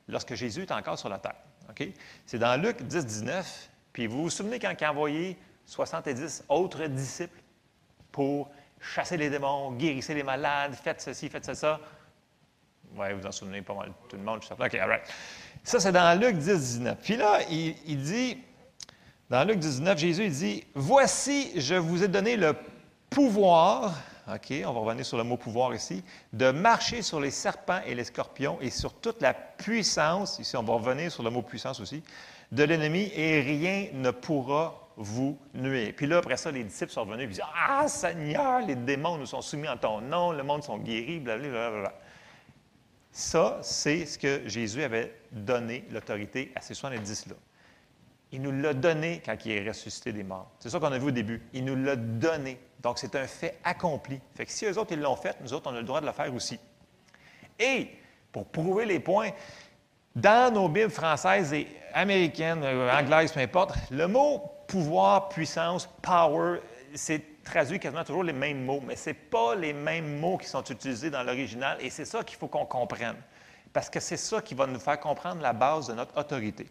[0.08, 1.36] lorsque Jésus est encore sur la terre.
[1.70, 1.88] OK?
[2.26, 3.70] C'est dans Luc 10, 19.
[3.92, 7.40] Puis vous vous souvenez quand il a envoyé 70 autres disciples
[8.12, 8.50] pour
[8.80, 11.80] chasser les démons, guérissez les malades, faites ceci, faites ça.
[12.96, 14.66] Oui, vous en souvenez pas mal, tout le monde, je suis certain.
[14.66, 15.02] OK, all right.
[15.64, 16.98] Ça, c'est dans Luc 10, 19.
[17.02, 18.38] Puis là, il, il dit,
[19.28, 22.54] dans Luc 19, Jésus il dit Voici, je vous ai donné le
[23.10, 23.94] pouvoir,
[24.32, 27.94] OK, on va revenir sur le mot pouvoir ici, de marcher sur les serpents et
[27.94, 31.80] les scorpions et sur toute la puissance, ici on va revenir sur le mot puissance
[31.80, 32.02] aussi,
[32.52, 35.92] de l'ennemi et rien ne pourra vous nuire.
[35.94, 39.26] Puis là, après ça, les disciples sont revenus et disent Ah, Seigneur, les démons nous
[39.26, 41.70] sont soumis en ton nom, le monde sont guéris, blablabla.
[41.70, 41.94] Bla, bla.
[43.12, 47.34] Ça, c'est ce que Jésus avait donné l'autorité à ces 70-là.
[48.32, 50.50] Il nous l'a donné quand il est ressuscité des morts.
[50.58, 51.40] C'est ça qu'on a vu au début.
[51.54, 52.58] Il nous l'a donné.
[52.82, 54.20] Donc, c'est un fait accompli.
[54.34, 56.06] Fait que si eux autres, ils l'ont fait, nous autres, on a le droit de
[56.06, 56.58] le faire aussi.
[57.58, 57.88] Et,
[58.32, 59.30] pour prouver les points,
[60.14, 66.60] dans nos Bibles françaises et américaines, euh, anglaises, peu importe, le mot pouvoir, puissance, power,
[66.94, 70.48] c'est traduit quasiment toujours les mêmes mots, mais ce n'est pas les mêmes mots qui
[70.48, 73.16] sont utilisés dans l'original, et c'est ça qu'il faut qu'on comprenne.
[73.72, 76.66] Parce que c'est ça qui va nous faire comprendre la base de notre autorité.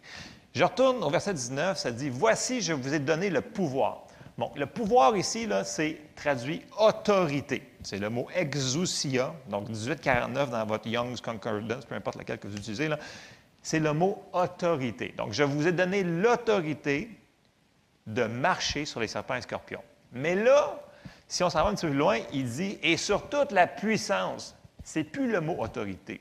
[0.54, 4.06] Je retourne au verset 19, ça dit Voici, je vous ai donné le pouvoir.
[4.36, 7.62] Bon, le pouvoir ici, c'est traduit autorité.
[7.82, 12.56] C'est le mot exousia, donc 1849 dans votre Young's Concordance, peu importe laquelle que vous
[12.56, 12.90] utilisez,
[13.62, 15.14] c'est le mot autorité.
[15.16, 17.08] Donc, je vous ai donné l'autorité
[18.06, 19.82] de marcher sur les serpents et scorpions.
[20.12, 20.80] Mais là,
[21.28, 24.54] si on s'en va un petit peu loin, il dit et sur toute la puissance.
[24.84, 26.20] C'est plus le mot autorité.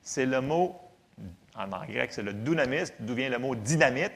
[0.00, 0.80] C'est le mot,
[1.54, 4.12] en grec, c'est le dunamis, d'où vient le mot dynamite.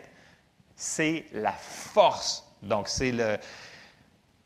[0.75, 2.49] C'est la force.
[2.63, 3.37] Donc, c'est le,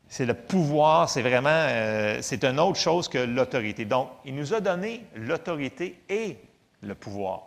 [0.09, 3.85] c'est le pouvoir, c'est vraiment, euh, c'est une autre chose que l'autorité.
[3.85, 6.37] Donc, il nous a donné l'autorité et
[6.81, 7.46] le pouvoir.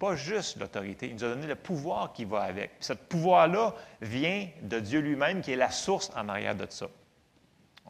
[0.00, 2.78] Pas juste l'autorité, il nous a donné le pouvoir qui va avec.
[2.78, 6.86] Puis ce pouvoir-là vient de Dieu lui-même, qui est la source en arrière de ça.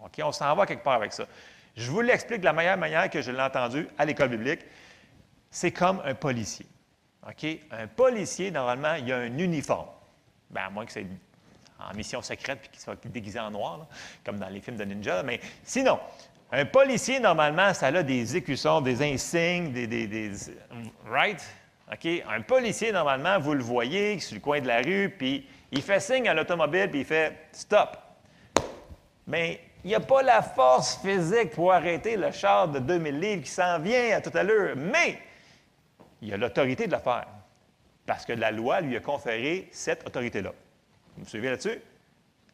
[0.03, 0.21] OK?
[0.25, 1.25] On s'en va quelque part avec ça.
[1.77, 4.59] Je vous l'explique de la meilleure manière que je l'ai entendu à l'école biblique.
[5.53, 6.67] C'est comme un policier.
[7.29, 7.47] OK?
[7.71, 9.87] Un policier, normalement, il a un uniforme.
[10.51, 11.07] Bien, à moins que c'est
[11.79, 13.87] en mission secrète puis qu'il soit déguisé en noir,
[14.25, 15.23] comme dans les films de ninja.
[15.23, 16.01] Mais sinon,
[16.51, 19.87] un policier, normalement, ça a des écussons, des insignes, des.
[19.87, 20.33] des, des
[21.07, 21.41] right?
[21.91, 25.99] Un policier, normalement, vous le voyez sur le coin de la rue, puis il fait
[25.99, 27.97] signe à l'automobile, puis il fait stop.
[29.27, 33.43] Mais il n'y a pas la force physique pour arrêter le char de 2000 livres
[33.43, 34.77] qui s'en vient à toute allure.
[34.77, 35.19] Mais
[36.23, 37.27] il a l'autorité de le faire.
[38.07, 40.53] Parce que la loi lui a conféré cette autorité-là.
[41.17, 41.81] Vous me suivez là-dessus?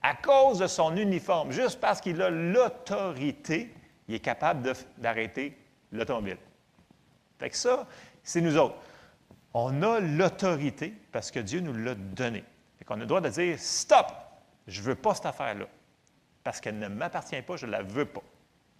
[0.02, 3.72] À cause de son uniforme, juste parce qu'il a l'autorité,
[4.08, 5.56] il est capable d'arrêter
[5.92, 6.38] l'automobile.
[7.38, 7.86] Fait que ça,
[8.22, 8.76] c'est nous autres.
[9.54, 12.44] On a l'autorité parce que Dieu nous l'a donné.
[12.78, 14.06] Fait qu'on a le droit de dire Stop!
[14.66, 15.66] Je ne veux pas cette affaire-là.
[16.44, 18.22] Parce qu'elle ne m'appartient pas, je ne la veux pas.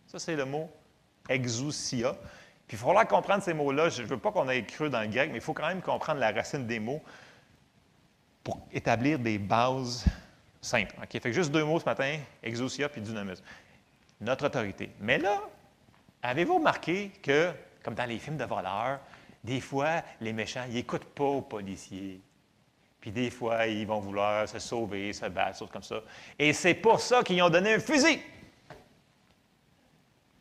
[0.07, 0.71] Ça, c'est le mot
[1.29, 2.13] exousia.
[2.67, 3.89] Puis il faudra comprendre ces mots-là.
[3.89, 5.83] Je ne veux pas qu'on aille creux dans le grec, mais il faut quand même
[5.83, 7.03] comprendre la racine des mots
[8.43, 10.05] pour établir des bases
[10.61, 10.95] simples.
[11.03, 11.11] OK?
[11.11, 13.41] Fait que juste deux mots ce matin, exousia puis dynamis.
[14.21, 14.91] Notre autorité.
[15.01, 15.41] Mais là,
[16.23, 17.53] avez-vous remarqué que,
[17.83, 19.01] comme dans les films de voleurs,
[19.43, 22.21] des fois, les méchants, ils n'écoutent pas aux policiers.
[23.01, 26.01] Puis des fois, ils vont vouloir se sauver, se battre, choses comme ça.
[26.39, 28.21] Et c'est pour ça qu'ils ont donné un fusil.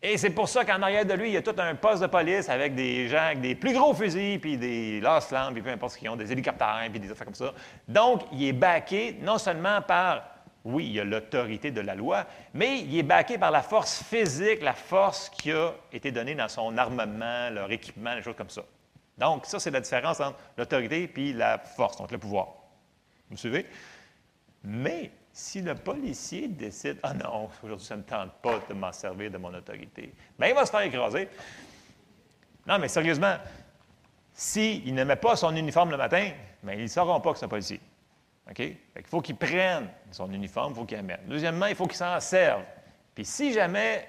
[0.08, 2.08] Et c'est pour ça qu'en arrière de lui, il y a tout un poste de
[2.08, 5.94] police avec des gens avec des plus gros fusils, puis des lance-flammes, puis peu importe
[5.94, 7.54] ce qu'ils ont, des hélicoptères, puis des affaires comme ça.
[7.88, 10.24] Donc, il est baqué non seulement par,
[10.64, 14.04] oui, il y a l'autorité de la loi, mais il est baqué par la force
[14.04, 18.52] physique, la force qui a été donnée dans son armement, leur équipement, des choses comme
[18.52, 18.62] ça.
[19.18, 22.48] Donc, ça, c'est la différence entre l'autorité puis la force, donc le pouvoir.
[23.30, 23.66] Vous me suivez?
[24.64, 28.92] Mais si le policier décide Ah non, aujourd'hui, ça ne me tente pas de m'en
[28.92, 31.30] servir de mon autorité, bien, il va se faire écraser.
[32.68, 33.36] Non, mais sérieusement,
[34.34, 36.32] s'il ne met pas son uniforme le matin,
[36.64, 37.80] bien, ils ne sauront pas que c'est un policier.
[38.50, 38.56] OK?
[38.56, 41.28] Qu'il faut qu'il prenne son uniforme, il faut qu'il mette.
[41.28, 42.64] Deuxièmement, il faut qu'il s'en serve.
[43.14, 44.08] Puis si jamais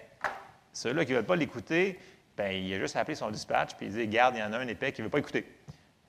[0.73, 1.99] ceux-là qui ne veulent pas l'écouter,
[2.37, 4.53] bien, il a juste à appeler son dispatch puis il dit Garde, il y en
[4.53, 5.47] a un épais qui ne veut pas écouter.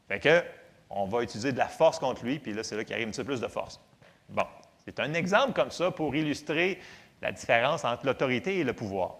[0.08, 0.44] Fait que,
[0.90, 3.12] on va utiliser de la force contre lui, puis là, c'est là qu'il arrive un
[3.12, 3.80] petit peu plus de force.
[4.30, 4.46] Bon,
[4.86, 6.80] c'est un exemple comme ça pour illustrer
[7.22, 9.18] la différence entre l'autorité et le pouvoir.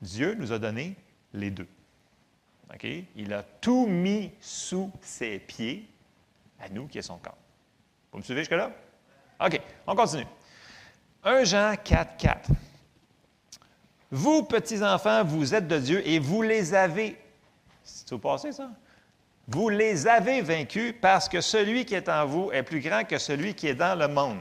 [0.00, 0.96] Dieu nous a donné
[1.32, 1.68] les deux.
[2.72, 2.86] OK?
[3.16, 5.88] Il a tout mis sous ses pieds,
[6.60, 7.38] à nous qui est son corps.
[8.12, 8.72] Vous me suivez jusque-là?
[9.40, 10.26] OK, on continue.
[11.22, 12.50] 1 Jean 4, 4.
[14.10, 17.16] Vous, petits-enfants, vous êtes de Dieu et vous les avez.
[17.84, 18.70] C'est au passé, ça?
[19.46, 23.18] Vous les avez vaincus parce que celui qui est en vous est plus grand que
[23.18, 24.40] celui qui est dans le monde.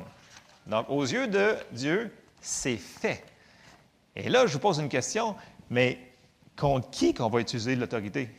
[0.66, 3.24] Donc, aux yeux de Dieu, c'est fait.
[4.16, 5.36] Et là, je vous pose une question,
[5.70, 5.98] mais
[6.58, 8.30] contre qui qu'on va utiliser l'autorité?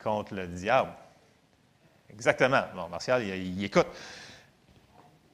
[0.00, 0.92] Contre le diable.
[2.10, 2.62] Exactement.
[2.74, 3.86] Bon, Martial, il écoute.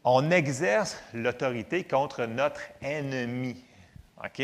[0.04, 3.62] On exerce l'autorité contre notre ennemi.
[4.24, 4.42] OK?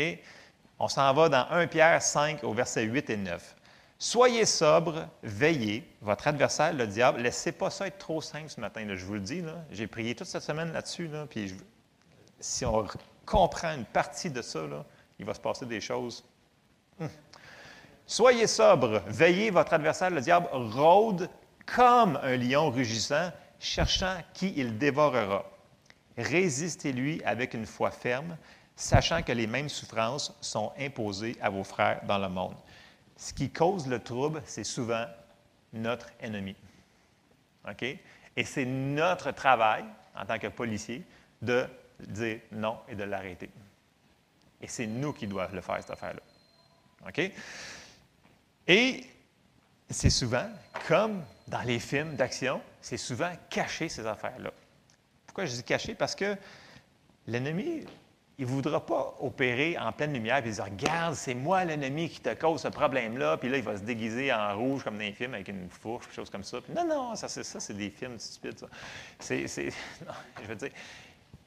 [0.79, 3.55] On s'en va dans 1 Pierre 5 au verset 8 et 9.
[3.97, 5.89] Soyez sobre, veillez.
[6.01, 8.85] Votre adversaire, le diable, laissez pas ça être trop simple ce matin.
[8.93, 9.41] je vous le dis.
[9.71, 11.07] J'ai prié toute cette semaine là-dessus.
[11.07, 11.55] Là, puis je-
[12.39, 12.85] si on
[13.25, 14.59] comprend une partie de ça,
[15.17, 16.23] il va se passer des choses.
[16.99, 17.09] Hum.
[18.05, 19.49] Soyez sobre, veillez.
[19.49, 21.29] Votre adversaire, le diable, rôde
[21.65, 25.45] comme un lion rugissant, cherchant qui il dévorera.
[26.17, 28.37] Résistez-lui avec une foi ferme,
[28.75, 32.55] sachant que les mêmes souffrances sont imposées à vos frères dans le monde.
[33.17, 35.05] Ce qui cause le trouble, c'est souvent
[35.73, 36.55] notre ennemi.
[37.69, 37.83] OK?
[37.83, 41.03] Et c'est notre travail, en tant que policier,
[41.41, 41.65] de
[41.99, 43.49] dire non et de l'arrêter.
[44.61, 46.21] Et c'est nous qui devons le faire, cette affaire-là.
[47.07, 47.31] OK?
[48.67, 49.05] Et
[49.89, 50.49] c'est souvent,
[50.87, 54.51] comme dans les films d'action, c'est souvent caché, ces affaires-là.
[55.25, 55.95] Pourquoi je dis caché?
[55.95, 56.35] Parce que
[57.27, 57.83] l'ennemi,
[58.37, 62.19] il ne voudra pas opérer en pleine lumière et dire Regarde, c'est moi l'ennemi qui
[62.19, 63.37] te cause ce problème-là.
[63.37, 66.05] Puis là, il va se déguiser en rouge comme dans les films avec une fourche,
[66.05, 66.59] quelque chose comme ça.
[66.61, 68.67] Puis non, non, ça, c'est, ça, c'est des films stupides, ça.
[69.19, 69.45] C'est,
[70.41, 70.71] je veux dire,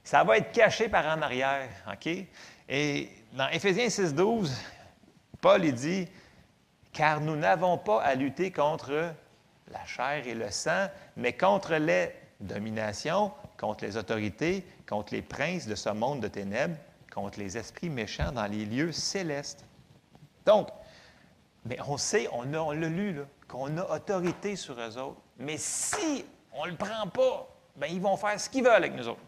[0.04, 1.68] ça va être caché par en arrière.
[1.92, 2.08] OK?
[2.68, 4.54] Et dans Éphésiens 6, 12,
[5.40, 6.08] Paul, il dit
[6.92, 9.12] Car nous n'avons pas à lutter contre
[9.72, 15.66] la chair et le sang, mais contre les dominations, contre les autorités, contre les princes
[15.66, 16.76] de ce monde de ténèbres,
[17.12, 19.64] contre les esprits méchants dans les lieux célestes.
[20.46, 20.68] Donc,
[21.64, 25.20] mais on sait, on, l'a lu, qu'on a autorité sur eux autres.
[25.38, 28.94] Mais si on ne le prend pas, bien, ils vont faire ce qu'ils veulent avec
[28.94, 29.20] nous autres.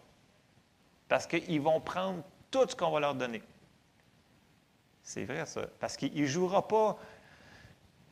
[1.08, 3.42] Parce qu'ils vont prendre tout ce qu'on va leur donner.
[5.02, 5.62] C'est vrai, ça.
[5.80, 6.96] Parce qu'il ne jouera pas.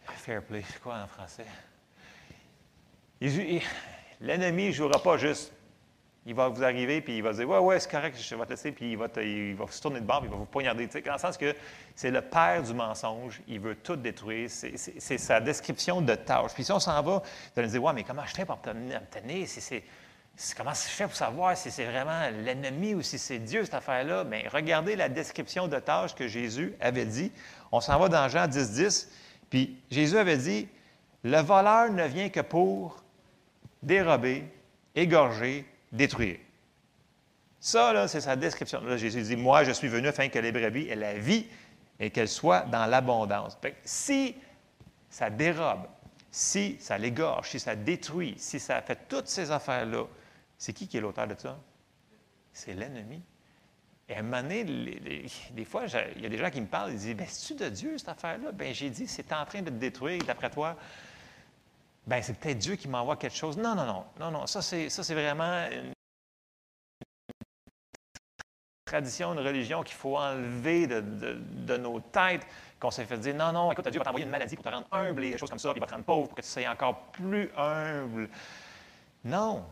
[0.05, 1.46] Fair play, quoi en français?
[3.20, 5.53] L'ennemi ne jouera pas juste.
[6.27, 8.51] Il va vous arriver, puis il va dire Ouais, ouais, c'est correct, je vais te
[8.51, 10.45] laisser, puis il va, te- il va se tourner de bord, puis il va vous
[10.45, 10.86] poignarder.
[10.86, 11.55] Dans le sens que
[11.95, 14.51] c'est le père du mensonge, il veut tout détruire.
[14.51, 16.53] C'est- sa description de tâche.
[16.53, 17.23] Puis si on s'en va, vous
[17.61, 19.85] allez dire Ouais, mais comment je fais pour obtenir- si c'est-
[20.57, 24.23] Comment je fais pour savoir si c'est vraiment l'ennemi ou si c'est Dieu, cette affaire-là?
[24.24, 27.32] Bien, regardez la description de tâche que Jésus avait dit.
[27.73, 29.11] On s'en va dans Jean 10, 10.
[29.51, 30.69] Puis Jésus avait dit
[31.24, 33.03] Le voleur ne vient que pour
[33.82, 34.44] dérober,
[34.94, 36.38] égorger, détruire.
[37.60, 38.80] Ça, c'est sa description.
[38.96, 41.46] Jésus dit, moi, je suis venu afin que les brebis aient la vie
[41.98, 43.59] et qu'elles soient dans l'abondance.
[43.84, 44.36] Si
[45.10, 45.86] ça dérobe,
[46.30, 50.05] si ça l'égorge, si ça détruit, si ça fait toutes ces affaires-là,
[50.56, 51.59] c'est qui qui est l'auteur de ça?
[52.52, 53.22] C'est l'ennemi.
[54.09, 55.84] Et à un moment donné, des fois,
[56.16, 58.09] il y a des gens qui me parlent, ils disent, ben, c'est-tu de Dieu, cette
[58.09, 58.52] affaire-là?
[58.52, 60.76] Ben, j'ai dit, c'est en train de te détruire, d'après toi.
[62.09, 63.59] Ben, c'est peut-être Dieu qui m'envoie quelque chose.
[63.59, 65.93] Non, non, non, non, non, ça, c'est, ça, c'est vraiment une
[68.86, 72.47] tradition, une religion qu'il faut enlever de, de- nos têtes,
[72.80, 74.86] qu'on s'est fait dire, non, non, écoute, Dieu va t'envoyer une maladie pour te rendre
[74.90, 76.48] humble et des choses comme ça, puis il va te rendre pauvre pour que tu
[76.48, 78.30] sois encore plus humble.
[79.24, 79.62] Non.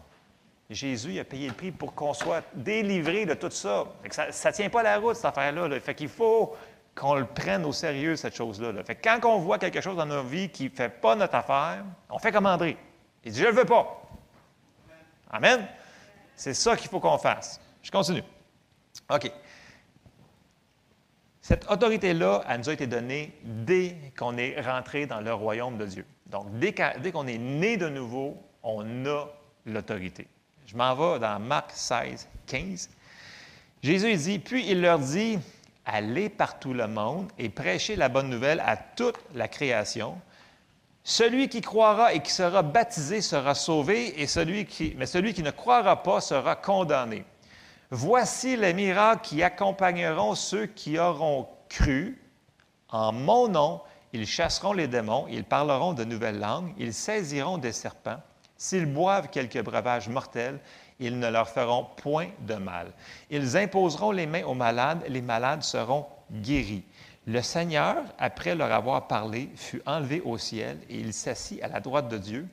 [0.68, 3.84] Jésus a payé le prix pour qu'on soit délivré de tout ça.
[4.10, 5.68] Ça ne tient pas la route, cette affaire-là.
[5.68, 5.80] là.
[5.80, 6.54] Fait qu'il faut
[6.96, 8.72] qu'on le prenne au sérieux, cette chose-là.
[8.72, 8.82] là.
[8.82, 11.84] Fait quand on voit quelque chose dans nos vies qui ne fait pas notre affaire,
[12.08, 12.76] on fait comme André.
[13.22, 14.02] Il dit, je ne le veux pas.
[15.30, 15.66] Amen.
[16.34, 17.60] C'est ça qu'il faut qu'on fasse.
[17.82, 18.22] Je continue.
[19.10, 19.30] OK.
[21.42, 25.86] Cette autorité-là, elle nous a été donnée dès qu'on est rentré dans le royaume de
[25.86, 26.06] Dieu.
[26.26, 29.26] Donc, dès qu'on est né de nouveau, on a
[29.64, 30.26] l'autorité.
[30.66, 32.90] Je m'en vais dans Marc 16, 15.
[33.82, 35.38] Jésus dit, puis il leur dit,
[35.86, 40.20] allez par tout le monde et prêchez la bonne nouvelle à toute la création.
[41.04, 45.44] Celui qui croira et qui sera baptisé sera sauvé, et celui qui, mais celui qui
[45.44, 47.24] ne croira pas sera condamné.
[47.90, 52.20] Voici les miracles qui accompagneront ceux qui auront cru.
[52.88, 53.80] En mon nom,
[54.12, 58.20] ils chasseront les démons, ils parleront de nouvelles langues, ils saisiront des serpents.
[58.56, 60.58] S'ils boivent quelques breuvages mortels,
[60.98, 62.92] ils ne leur feront point de mal.
[63.30, 66.84] Ils imposeront les mains aux malades, les malades seront guéris.
[67.26, 71.80] Le Seigneur, après leur avoir parlé, fut enlevé au ciel et il s'assit à la
[71.80, 72.46] droite de Dieu.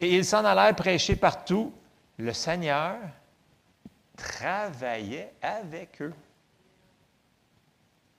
[0.00, 1.72] Et ils s'en allèrent prêcher partout.
[2.18, 2.96] Le Seigneur
[4.16, 6.12] travaillait avec eux.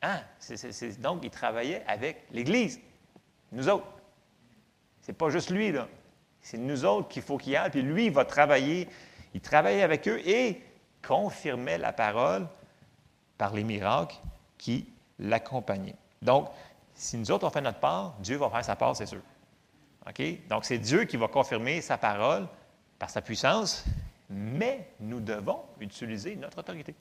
[0.01, 0.21] Hein?
[0.99, 2.79] Donc, il travaillait avec l'Église,
[3.51, 3.87] nous autres.
[5.01, 5.87] C'est pas juste lui, là.
[6.41, 8.87] C'est nous autres qu'il faut qu'il y puis lui, il va travailler.
[9.37, 10.63] Il travaillait avec eux et
[11.07, 12.47] confirmait la parole
[13.37, 14.15] par les miracles
[14.57, 15.95] qui l'accompagnaient.
[16.23, 16.49] Donc,
[16.95, 19.21] si nous autres, on fait notre part, Dieu va faire sa part, c'est sûr.
[20.09, 20.47] OK?
[20.49, 22.47] Donc, c'est Dieu qui va confirmer sa parole
[22.97, 23.83] par sa puissance,
[24.27, 26.95] mais nous devons utiliser notre autorité.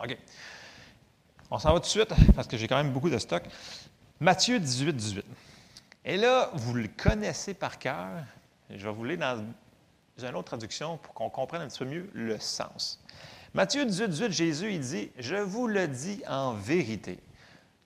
[0.00, 0.16] OK.
[1.50, 3.42] On s'en va tout de suite, parce que j'ai quand même beaucoup de stock.
[4.20, 5.24] Matthieu 18, 18.
[6.04, 8.22] Et là, vous le connaissez par cœur.
[8.70, 9.44] Je vais vous lire dans
[10.26, 13.02] une autre traduction pour qu'on comprenne un petit peu mieux le sens.
[13.54, 17.18] Matthieu 18, 18, Jésus, il dit, Je vous le dis en vérité.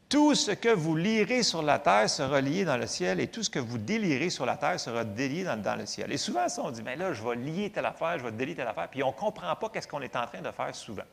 [0.09, 3.43] Tout ce que vous lirez sur la terre sera lié dans le ciel, et tout
[3.43, 6.13] ce que vous délirez sur la terre sera délié dans, le ciel.
[6.13, 8.55] Et souvent, ça, on dit, mais là, je vais lier telle affaire, je vais délier
[8.55, 11.05] telle affaire, puis on ne comprend pas qu'est-ce qu'on est en train de faire souvent.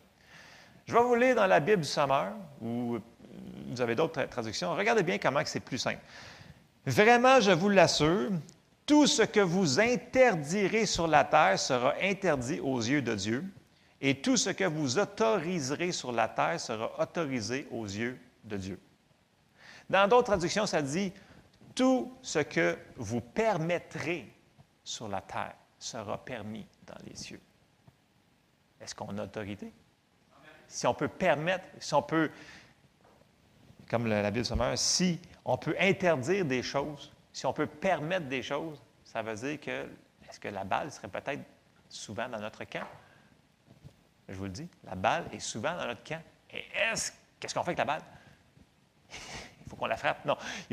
[0.85, 2.99] Je vais vous lire dans la Bible du Sommeur, ou euh,
[3.69, 4.75] vous avez d'autres tra- traductions.
[4.75, 5.99] Regardez bien comment c'est plus simple.
[6.85, 8.31] Vraiment, je vous l'assure,
[8.89, 13.45] tout ce que vous interdirez sur la terre sera interdit aux yeux de Dieu,
[14.01, 18.79] et tout ce que vous autoriserez sur la terre sera autorisé aux yeux de Dieu.
[19.87, 21.13] Dans d'autres traductions, ça dit
[21.75, 24.33] tout ce que vous permettrez
[24.83, 27.41] sur la terre sera permis dans les cieux.
[28.81, 29.71] Est-ce qu'on a autorité?
[30.67, 32.31] Si on peut permettre, si on peut,
[33.87, 38.43] comme la, Bible sommaire, si on peut interdire des choses, si on peut permettre des
[38.43, 39.87] choses, ça veut dire que,
[40.27, 41.41] est-ce que la balle serait peut-être
[41.89, 42.87] souvent dans notre camp?
[44.27, 46.21] Je vous le dis, la balle est souvent dans notre camp.
[46.51, 48.03] Et est-ce, qu'est-ce qu'on fait avec la balle?
[49.65, 50.25] Il faut qu'on la frappe.
[50.25, 50.37] Non,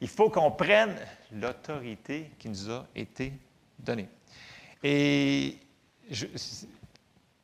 [0.00, 0.94] il faut, qu'on prenne
[1.32, 3.32] l'autorité qui nous a été
[3.78, 4.08] donnée.
[4.82, 5.58] Et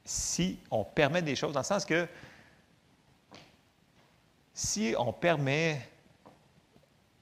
[0.05, 2.07] si on permet des choses, dans le sens que
[4.55, 5.89] si on permet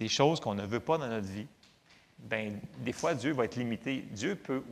[0.00, 1.46] des choses qu'on ne veut pas dans notre vie,
[2.18, 4.04] ben des fois, Dieu va être limité.
[4.10, 4.62] Dieu peut,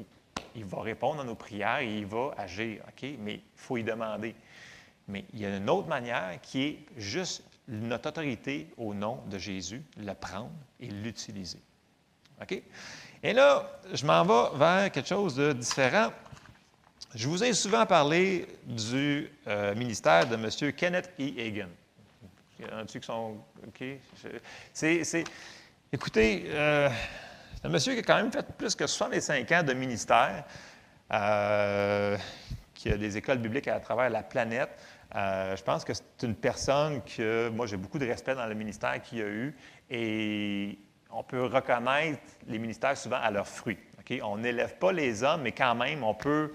[0.56, 3.08] il va répondre à nos prières et il va agir, OK?
[3.20, 4.34] Mais il faut y demander.
[5.06, 9.38] Mais il y a une autre manière qui est juste notre autorité au nom de
[9.38, 10.50] Jésus, le prendre
[10.80, 11.60] et l'utiliser.
[12.40, 12.62] OK?
[13.22, 16.10] Et là, je m'en vais vers quelque chose de différent.
[17.14, 20.72] Je vous ai souvent parlé du euh, ministère de M.
[20.72, 21.38] Kenneth E.
[21.38, 21.68] Hagan.
[22.58, 23.36] Y qui sont.
[23.66, 23.84] OK?
[24.72, 25.24] C'est.
[25.92, 26.88] écoutez, euh,
[27.56, 30.44] c'est un monsieur qui a quand même fait plus que 65 ans de ministère,
[31.12, 32.16] euh,
[32.74, 34.70] qui a des écoles bibliques à travers la planète.
[35.14, 38.54] Euh, je pense que c'est une personne que moi j'ai beaucoup de respect dans le
[38.54, 39.56] ministère qu'il a eu
[39.88, 40.78] et
[41.10, 43.78] on peut reconnaître les ministères souvent à leurs fruits.
[44.22, 46.52] On n'élève pas les hommes, mais quand même, on peut,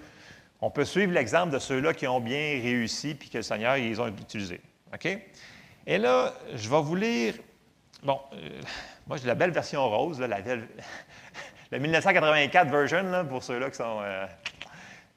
[0.61, 3.99] on peut suivre l'exemple de ceux-là qui ont bien réussi puis que le Seigneur, ils
[4.01, 4.59] ont utilisé.
[4.93, 5.07] OK?
[5.85, 7.35] Et là, je vais vous lire.
[8.03, 8.61] Bon, euh,
[9.07, 10.67] moi, j'ai la belle version rose, la, belle-
[11.71, 14.25] la 1984 version, pour ceux-là qui sont euh,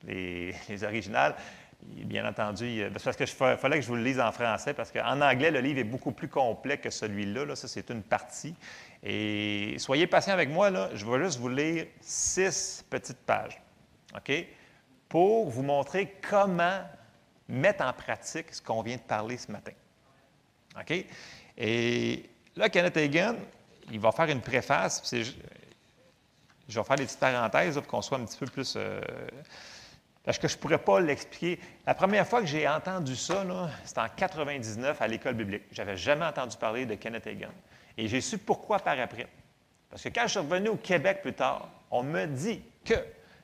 [0.04, 1.34] les, les originales.
[1.82, 4.90] Bien entendu, c'est parce que il fallait que je vous le lise en français, parce
[4.90, 7.44] qu'en anglais, le livre est beaucoup plus complet que celui-là.
[7.44, 7.54] là.
[7.54, 8.54] Ça, c'est une partie.
[9.04, 10.88] Et soyez patient avec moi, là.
[10.94, 13.60] je vais juste vous lire six petites pages.
[14.16, 14.32] OK?
[15.08, 16.80] Pour vous montrer comment
[17.48, 19.72] mettre en pratique ce qu'on vient de parler ce matin.
[20.80, 21.04] OK?
[21.58, 23.36] Et là, Kenneth Hagin,
[23.90, 25.02] il va faire une préface.
[25.12, 28.74] je vais faire des petites parenthèses pour qu'on soit un petit peu plus.
[28.76, 29.00] euh,
[30.26, 31.60] parce que je ne pourrais pas l'expliquer.
[31.86, 33.44] La première fois que j'ai entendu ça,
[33.84, 35.62] c'était en 99 à l'école biblique.
[35.70, 37.52] Je n'avais jamais entendu parler de Kenneth Hagin.
[37.96, 39.28] Et j'ai su pourquoi par après.
[39.88, 42.94] Parce que quand je suis revenu au Québec plus tard, on me dit que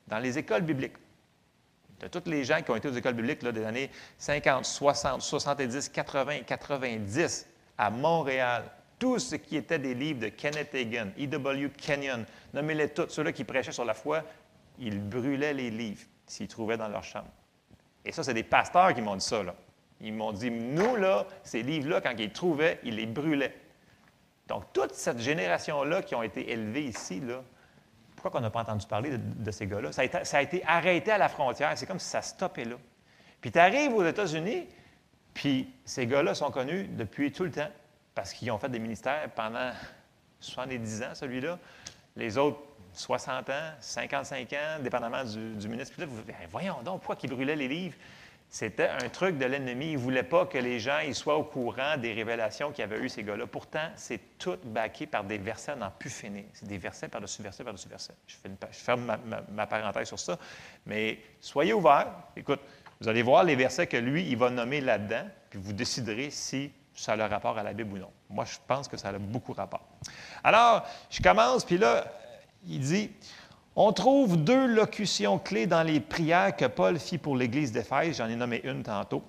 [0.08, 0.96] dans les écoles bibliques,
[2.02, 5.22] de tous les gens qui ont été aux écoles bibliques là, des années 50, 60,
[5.22, 7.46] 70, 80, 90
[7.78, 8.64] à Montréal,
[8.98, 11.70] tout ce qui était des livres de Kenneth Hagin, E.W.
[11.70, 14.22] Kenyon, nommez-les tous, ceux-là qui prêchaient sur la foi,
[14.78, 17.30] ils brûlaient les livres s'ils trouvaient dans leur chambre.
[18.04, 19.42] Et ça, c'est des pasteurs qui m'ont dit ça.
[19.42, 19.54] Là.
[20.00, 23.54] Ils m'ont dit, nous, là, ces livres-là, quand ils les trouvaient, ils les brûlaient.
[24.48, 27.42] Donc, toute cette génération-là qui ont été élevés ici, là,
[28.22, 29.92] pourquoi on n'a pas entendu parler de, ces gars-là?
[29.92, 31.76] Ça, a été- arrêté à la frontière.
[31.76, 32.76] C'est comme si ça stoppait là.
[33.40, 34.68] Puis tu arrives aux États-Unis,
[35.34, 37.70] puis ces gars-là sont connus depuis tout le temps
[38.14, 39.72] parce qu'ils ont fait des ministères pendant
[40.40, 41.58] 70 ans, celui-là.
[42.16, 42.60] Les autres,
[42.92, 45.94] 60 ans, 55 ans, dépendamment du, du ministre.
[45.94, 47.96] Puis là, vous ben, voyons donc, pourquoi ils brûlaient les livres?
[48.52, 49.92] C'était un truc de l'ennemi.
[49.92, 52.84] Ils ne voulaient pas que les gens ils soient au courant des révélations qu'il y
[52.84, 53.46] avait eu ces gars-là.
[53.46, 56.44] Pourtant, c'est tout baqué par des versets n'en plus finir.
[56.52, 58.12] C'est des versets par-dessus versets par-dessus versets.
[58.26, 58.36] Je,
[58.70, 59.16] je ferme
[59.50, 60.38] ma parenthèse sur ça.
[60.84, 62.12] Mais soyez ouverts.
[62.36, 62.60] Écoute,
[63.00, 66.70] vous allez voir les versets que lui, il va nommer là-dedans, puis vous déciderez si
[66.94, 68.10] ça a le rapport à la Bible ou non.
[68.28, 69.88] Moi, je pense que ça a beaucoup rapport.
[70.44, 72.04] Alors, je commence, puis là,
[72.66, 73.10] il dit
[73.74, 78.18] on trouve deux locutions clés dans les prières que Paul fit pour l'Église d'Éphèse.
[78.18, 79.22] J'en ai nommé une tantôt.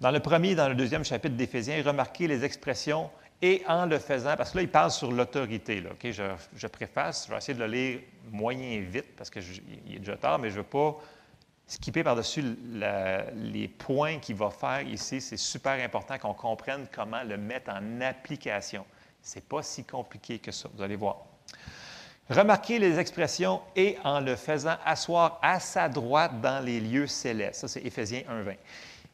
[0.00, 3.10] Dans le premier et dans le deuxième chapitre d'Éphésiens, remarquez les expressions
[3.40, 5.82] et en le faisant, parce que là, il parle sur l'autorité.
[6.02, 6.22] Je,
[6.54, 10.38] je préface, je vais essayer de le lire moyen vite parce qu'il est déjà tard,
[10.38, 10.98] mais je ne veux pas
[11.66, 12.44] skipper par-dessus
[13.34, 15.20] les points qu'il va faire ici.
[15.20, 18.84] C'est super important qu'on comprenne comment le mettre en application.
[19.22, 21.16] Ce n'est pas si compliqué que ça, vous allez voir.
[22.28, 27.60] Remarquez les expressions et en le faisant asseoir à sa droite dans les lieux célestes.
[27.60, 28.56] Ça, c'est Éphésiens 1.20.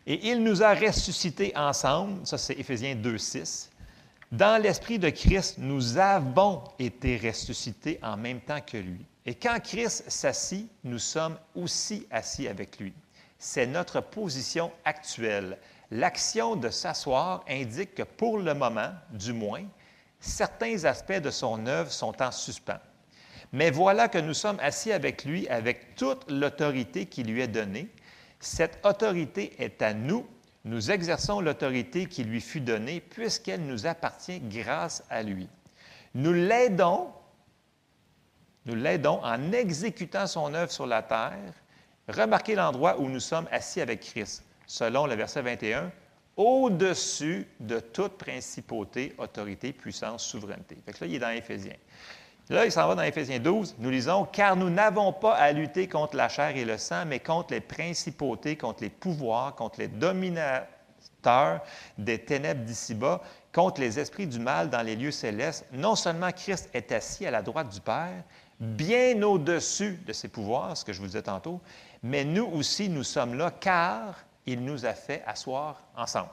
[0.07, 2.27] Et il nous a ressuscités ensemble.
[2.27, 3.69] Ça, c'est Éphésiens 2.6.
[4.33, 9.05] Dans l'esprit de Christ, nous avons été ressuscités en même temps que lui.
[9.27, 12.95] Et quand Christ s'assit, nous sommes aussi assis avec lui.
[13.39, 15.59] C'est notre position actuelle.
[15.91, 19.65] L'action de s'asseoir indique que pour le moment, du moins,
[20.19, 22.81] certains aspects de son œuvre sont en suspens.
[23.53, 27.89] Mais voilà que nous sommes assis avec lui avec toute l'autorité qui lui est donnée.
[28.41, 30.27] Cette autorité est à nous.
[30.65, 35.49] Nous exerçons l'autorité qui lui fut donnée puisqu'elle nous appartient grâce à lui.
[36.15, 37.09] Nous l'aidons,
[38.65, 41.55] nous l'aidons en exécutant son œuvre sur la terre.
[42.09, 45.91] Remarquez l'endroit où nous sommes assis avec Christ, selon le verset 21,
[46.37, 50.79] au-dessus de toute principauté, autorité, puissance, souveraineté.
[50.87, 51.77] Fait là, il est dans Éphésiens.
[52.53, 53.77] Là, il s'en va dans Éphésiens 12.
[53.79, 57.19] Nous lisons Car nous n'avons pas à lutter contre la chair et le sang, mais
[57.19, 61.63] contre les principautés, contre les pouvoirs, contre les dominateurs
[61.97, 63.23] des ténèbres d'ici-bas,
[63.55, 65.65] contre les esprits du mal dans les lieux célestes.
[65.73, 68.23] Non seulement Christ est assis à la droite du Père,
[68.61, 71.59] bien au-dessus de ses pouvoirs, ce que je vous disais tantôt,
[72.03, 74.15] mais nous aussi, nous sommes là car
[74.45, 76.29] il nous a fait asseoir ensemble.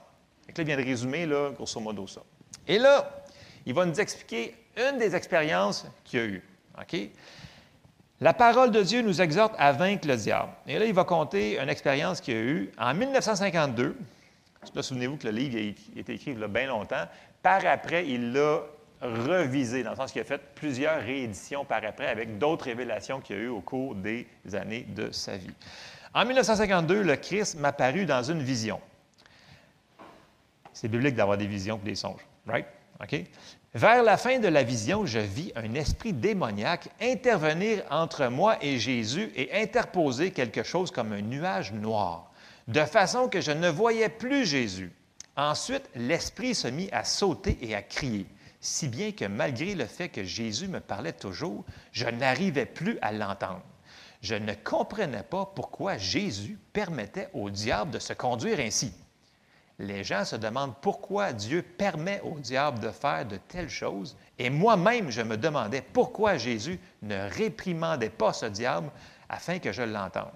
[0.50, 2.20] Que là, il vient de résumer, là, grosso modo, ça.
[2.68, 3.10] Et là,
[3.70, 6.44] il va nous expliquer une des expériences qu'il a eues.
[8.20, 10.52] La parole de Dieu nous exhorte à vaincre le diable.
[10.66, 13.96] Et là, il va compter une expérience qu'il a eue en 1952.
[14.74, 17.06] Là, souvenez-vous que le livre a été- écrit il bien longtemps.
[17.44, 18.62] Par après, il l'a
[19.04, 23.36] revisé, dans le sens qu'il a fait plusieurs rééditions par après avec d'autres révélations qu'il
[23.36, 25.54] a eues au cours des années de sa vie.
[26.16, 28.82] En 1952, le Christ m'apparut dans une vision.
[30.74, 32.66] C'est biblique d'avoir des visions et des songes, right?
[33.02, 33.24] OK?
[33.76, 38.80] Vers la fin de la vision, je vis un esprit démoniaque intervenir entre moi et
[38.80, 42.32] Jésus et interposer quelque chose comme un nuage noir,
[42.68, 44.92] de façon que je ne voyais plus Jésus.
[45.36, 48.26] Ensuite, l'esprit se mit à sauter et à crier.
[48.60, 53.12] si bien que malgré le fait que Jésus me parlait toujours, je n'arrivais plus à
[53.12, 53.62] l'entendre.
[54.22, 58.92] Je ne comprenais pas pourquoi Jésus permettait au diable de se conduire ainsi.
[59.80, 64.50] Les gens se demandent pourquoi Dieu permet au diable de faire de telles choses, et
[64.50, 68.92] moi-même je me demandais pourquoi Jésus ne réprimandait pas ce diable
[69.30, 70.32] afin que je l'entende.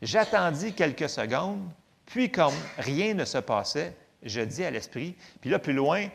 [0.00, 1.68] J'attendis quelques secondes,
[2.06, 6.08] puis comme rien ne se passait, je dis à l'Esprit, puis là plus loin,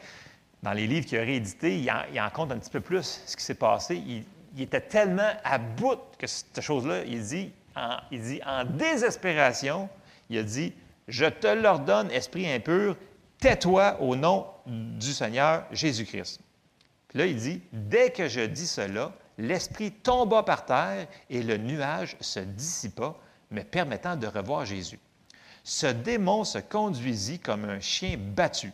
[0.64, 3.36] dans les livres qu'il a réédités, il en, il compte un petit peu plus ce
[3.36, 3.96] qui s'est passé.
[3.96, 4.26] Il,
[4.62, 7.52] était tellement à bout que cette chose-là, il dit,
[8.12, 9.88] il dit, en désespération,
[10.30, 10.74] il a dit,
[11.08, 12.96] je te l'ordonne, esprit impur,
[13.40, 16.40] tais-toi au nom du Seigneur Jésus-Christ.
[17.08, 21.58] Puis là, il dit, dès que je dis cela, l'esprit tomba par terre et le
[21.58, 23.16] nuage se dissipa,
[23.50, 25.00] me permettant de revoir Jésus.
[25.64, 28.72] Ce démon se conduisit comme un chien battu.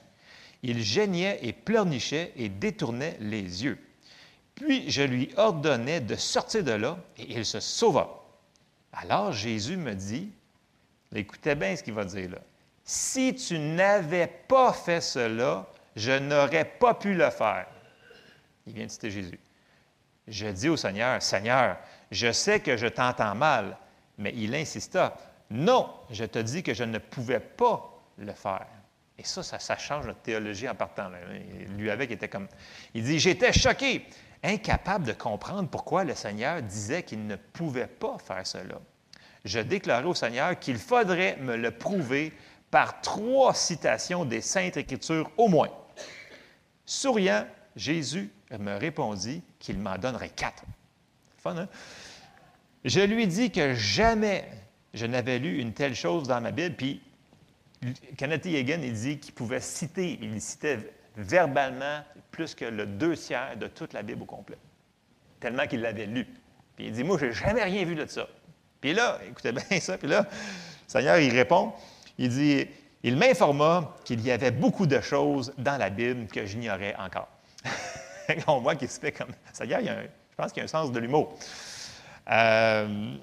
[0.63, 3.79] Il geignait et pleurnichait et détournait les yeux.
[4.55, 8.23] Puis je lui ordonnai de sortir de là, et il se sauva.
[8.91, 10.31] Alors Jésus me dit,
[11.15, 12.39] écoutez bien ce qu'il va dire là,
[12.83, 15.65] si tu n'avais pas fait cela,
[15.95, 17.67] je n'aurais pas pu le faire.
[18.65, 19.39] Il vient de citer Jésus.
[20.27, 21.77] Je dis au Seigneur, Seigneur,
[22.11, 23.77] je sais que je t'entends mal,
[24.17, 25.17] mais il insista,
[25.49, 28.67] non, je te dis que je ne pouvais pas le faire.
[29.17, 31.09] Et ça, ça, ça change notre théologie en partant.
[31.09, 31.17] Là.
[31.77, 32.47] Lui avec était comme,
[32.93, 34.05] il dit, j'étais choqué
[34.43, 38.79] incapable de comprendre pourquoi le Seigneur disait qu'il ne pouvait pas faire cela.
[39.47, 42.33] Je déclarai au Seigneur qu'il faudrait me le prouver
[42.69, 45.69] par trois citations des Saintes Écritures au moins.
[46.85, 47.47] Souriant,
[47.77, 48.29] Jésus
[48.59, 50.63] me répondit qu'il m'en donnerait quatre.
[51.37, 51.69] Fun, hein?
[52.83, 54.49] Je lui dis que jamais
[54.93, 57.01] je n'avais lu une telle chose dans ma Bible, puis
[58.17, 63.55] Kenneth Hagin, il dit qu'il pouvait citer, il citait verbalement plus que le deux tiers
[63.57, 64.57] de toute la Bible au complet,
[65.39, 66.27] tellement qu'il l'avait lu.
[66.75, 68.27] Puis il dit, moi, je n'ai jamais rien vu de ça.
[68.81, 70.27] Puis là, écoutez bien ça, puis là, le
[70.87, 71.73] Seigneur, il répond,
[72.17, 72.67] il dit,
[73.03, 77.29] il m'informa qu'il y avait beaucoup de choses dans la Bible que j'ignorais encore.
[78.47, 80.61] On voit qu'il se fait comme, Seigneur, il y a un, je pense qu'il y
[80.61, 81.37] a un sens de l'humour.
[82.29, 83.15] Euh,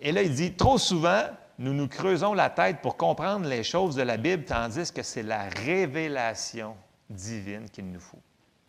[0.00, 1.24] et là, il dit, trop souvent,
[1.58, 5.22] nous nous creusons la tête pour comprendre les choses de la Bible, tandis que c'est
[5.22, 6.76] la révélation
[7.08, 8.20] divine qu'il nous faut.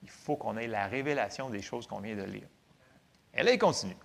[0.04, 2.48] Il faut qu'on ait la révélation des choses qu'on vient de lire.
[3.34, 3.96] Et là, il continue.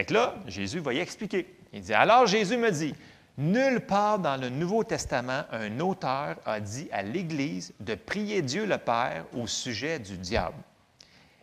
[0.00, 1.46] Fait là, Jésus va y expliquer.
[1.74, 2.94] Il dit, alors Jésus me dit,
[3.36, 8.64] nulle part dans le Nouveau Testament, un auteur a dit à l'Église de prier Dieu
[8.64, 10.56] le Père au sujet du diable.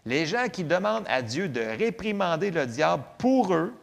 [0.05, 3.75] Les gens qui demandent à Dieu de réprimander le diable pour eux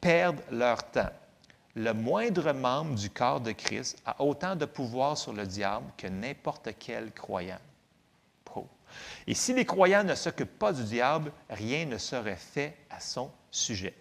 [0.00, 1.12] perdent leur temps.
[1.76, 6.08] Le moindre membre du corps de Christ a autant de pouvoir sur le diable que
[6.08, 7.60] n'importe quel croyant.
[9.28, 13.30] Et si les croyants ne s'occupent pas du diable, rien ne serait fait à son
[13.52, 13.94] sujet.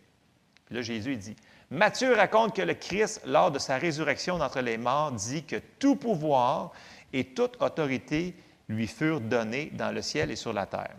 [0.66, 1.36] Puis là, Jésus dit,
[1.70, 5.96] Matthieu raconte que le Christ, lors de sa résurrection d'entre les morts, dit que tout
[5.96, 6.72] pouvoir
[7.14, 8.36] et toute autorité
[8.68, 10.96] lui furent donnés dans le ciel et sur la terre.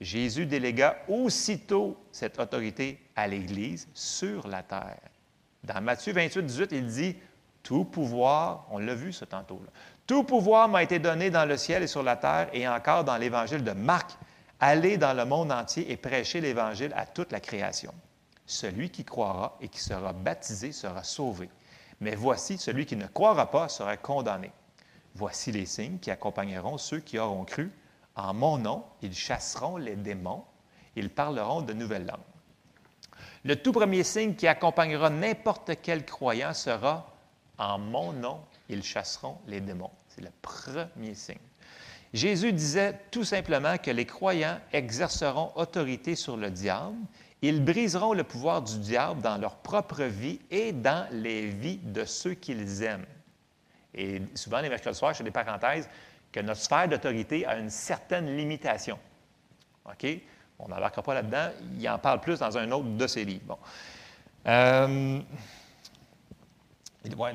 [0.00, 4.98] Jésus délégua aussitôt cette autorité à l'Église sur la terre.
[5.62, 7.16] Dans Matthieu 28, 18, il dit,
[7.62, 9.70] tout pouvoir, on l'a vu ce tantôt-là,
[10.06, 13.16] tout pouvoir m'a été donné dans le ciel et sur la terre et encore dans
[13.16, 14.12] l'évangile de Marc.
[14.58, 17.92] Allez dans le monde entier et prêchez l'évangile à toute la création.
[18.50, 21.48] Celui qui croira et qui sera baptisé sera sauvé.
[22.00, 24.50] Mais voici, celui qui ne croira pas sera condamné.
[25.14, 27.70] Voici les signes qui accompagneront ceux qui auront cru.
[28.16, 30.42] En mon nom, ils chasseront les démons,
[30.96, 32.18] ils parleront de nouvelles langues.
[33.44, 37.06] Le tout premier signe qui accompagnera n'importe quel croyant sera
[37.56, 39.92] En mon nom, ils chasseront les démons.
[40.08, 41.38] C'est le premier signe.
[42.12, 46.96] Jésus disait tout simplement que les croyants exerceront autorité sur le diable.
[47.42, 52.04] Ils briseront le pouvoir du diable dans leur propre vie et dans les vies de
[52.04, 53.06] ceux qu'ils aiment.
[53.94, 55.88] Et souvent, les mercredis soirs, je fais des parenthèses,
[56.30, 58.98] que notre sphère d'autorité a une certaine limitation.
[59.86, 60.06] OK?
[60.58, 61.48] On n'embarquera pas là-dedans.
[61.78, 63.44] Il en parle plus dans un autre de ses livres.
[63.46, 63.58] Bon.
[64.46, 65.20] Euh,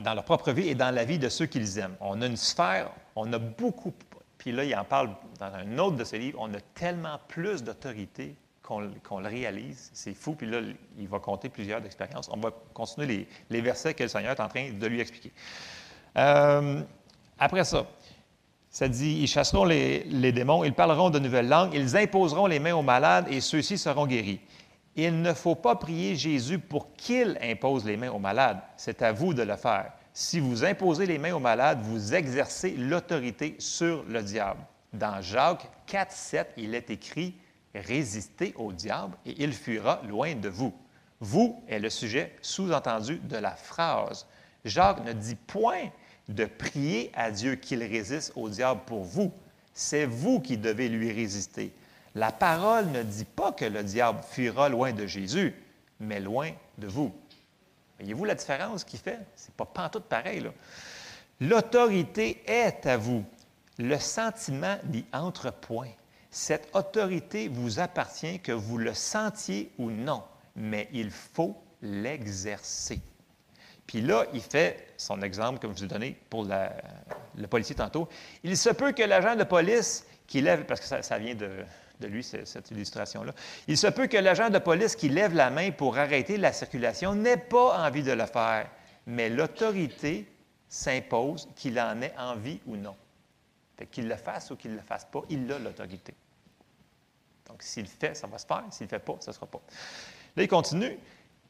[0.04, 1.96] dans leur propre vie et dans la vie de ceux qu'ils aiment.
[2.00, 3.94] On a une sphère, on a beaucoup,
[4.38, 5.10] puis là, il en parle
[5.40, 8.36] dans un autre de ses livres, on a tellement plus d'autorité
[8.66, 9.92] qu'on le réalise.
[9.94, 10.60] C'est fou, puis là,
[10.98, 12.30] il va compter plusieurs expériences.
[12.32, 15.32] On va continuer les, les, versets que le Seigneur est en train de lui expliquer.
[16.18, 16.82] Euh,
[17.38, 17.86] après ça,
[18.70, 22.60] ça dit, ils chasseront les, les démons, ils parleront de nouvelles langues, ils imposeront les
[22.60, 24.42] mains aux malades et ceux-ci seront guéris.
[24.96, 28.60] Il ne faut pas prier Jésus pour qu'il impose les mains aux malades.
[28.78, 29.92] C'est à vous de le faire.
[30.14, 34.62] Si vous imposez les mains aux malades, vous exercez l'autorité sur le diable.
[34.94, 37.36] Dans Jacques 4, 7, il est écrit
[37.76, 40.74] Résistez au diable et il fuira loin de vous.
[41.20, 44.26] Vous est le sujet sous-entendu de la phrase.
[44.64, 45.90] Jacques ne dit point
[46.30, 49.32] de prier à Dieu qu'il résiste au diable pour vous.
[49.74, 51.74] C'est vous qui devez lui résister.
[52.16, 55.54] La parole ne dit pas que le diable fuira loin de Jésus,
[56.00, 57.14] mais loin de vous.
[58.00, 59.20] Voyez-vous la différence qu'il fait?
[59.36, 60.50] Ce n'est pas pantoute pareil.
[61.42, 63.24] L'autorité est à vous.
[63.78, 65.90] Le sentiment n'y entre point.
[66.38, 70.22] Cette autorité vous appartient que vous le sentiez ou non,
[70.58, 73.00] mais il faut l'exercer.
[73.88, 78.10] Puis là, il fait son exemple, je vous ai donné pour le policier tantôt.
[78.44, 81.66] Il se peut que l'agent de police qui lève, parce que ça, vient de,
[82.06, 83.32] lui, cette illustration-là,
[83.70, 87.16] il se peut que l'agent de police qui lève la main pour arrêter la circulation
[87.16, 88.70] n'ait pas envie de le faire,
[89.06, 90.30] mais l'autorité
[90.68, 92.98] s'impose qu'il en ait envie ou non.
[93.90, 96.14] Qu'il le fasse ou qu'il ne le fasse pas, il a l'autorité.
[97.56, 98.66] Donc, s'il fait, ça va se faire.
[98.70, 99.62] S'il ne fait pas, ça ne sera pas.
[100.36, 101.00] Là, il continue.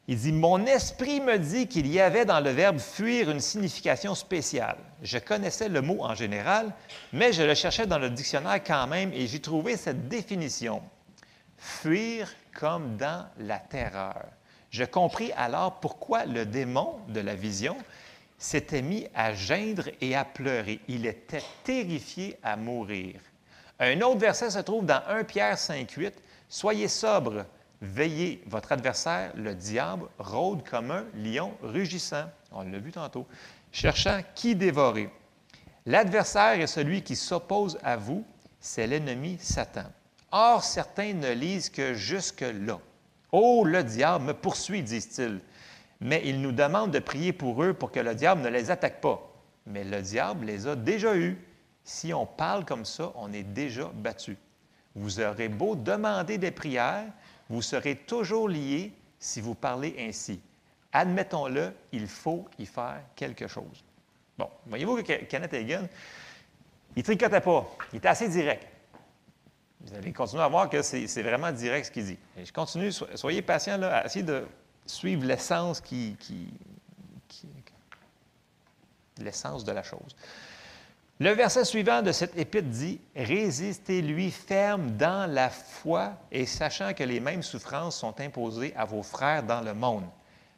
[0.07, 4.13] Il dit Mon esprit me dit qu'il y avait dans le verbe fuir une signification
[4.13, 4.77] spéciale.
[5.01, 6.71] Je connaissais le mot en général,
[7.11, 10.83] mais je le cherchais dans le dictionnaire quand même et j'ai trouvé cette définition
[11.57, 14.27] fuir comme dans la terreur.
[14.69, 17.75] Je compris alors pourquoi le démon de la vision
[18.37, 20.81] s'était mis à geindre et à pleurer.
[20.87, 23.19] Il était terrifié à mourir.
[23.79, 26.13] Un autre verset se trouve dans 1 Pierre 5, 8.
[26.47, 27.45] Soyez sobre,
[27.81, 32.25] veillez, votre adversaire, le diable, rôde comme un lion rugissant.
[32.51, 33.27] On l'a vu tantôt,
[33.71, 35.09] cherchant qui dévorer.
[35.85, 38.25] L'adversaire est celui qui s'oppose à vous,
[38.59, 39.91] c'est l'ennemi Satan.
[40.31, 42.79] Or, certains ne lisent que jusque-là.
[43.31, 45.39] Oh, le diable me poursuit, disent-ils.
[46.01, 49.01] Mais ils nous demandent de prier pour eux pour que le diable ne les attaque
[49.01, 49.21] pas.
[49.65, 51.37] Mais le diable les a déjà eus.
[51.85, 54.37] Si on parle comme ça, on est déjà battu.
[54.95, 57.05] Vous aurez beau demander des prières,
[57.47, 60.41] vous serez toujours liés si vous parlez ainsi.
[60.91, 63.83] Admettons-le, il faut y faire quelque chose.
[64.37, 65.87] Bon, voyez-vous que Kenneth Hagin,
[66.95, 67.69] il ne tricotait pas.
[67.93, 68.65] Il était assez direct.
[69.81, 72.17] Vous allez continuer à voir que c'est vraiment direct ce qu'il dit.
[72.43, 74.47] Je continue, so- soyez patients là, à essayer de
[74.87, 76.17] suivre l'essence qui-
[79.19, 80.15] l'essence de la chose.
[81.19, 87.03] Le verset suivant de cette épître dit Résistez-lui ferme dans la foi et sachant que
[87.03, 90.05] les mêmes souffrances sont imposées à vos frères dans le monde.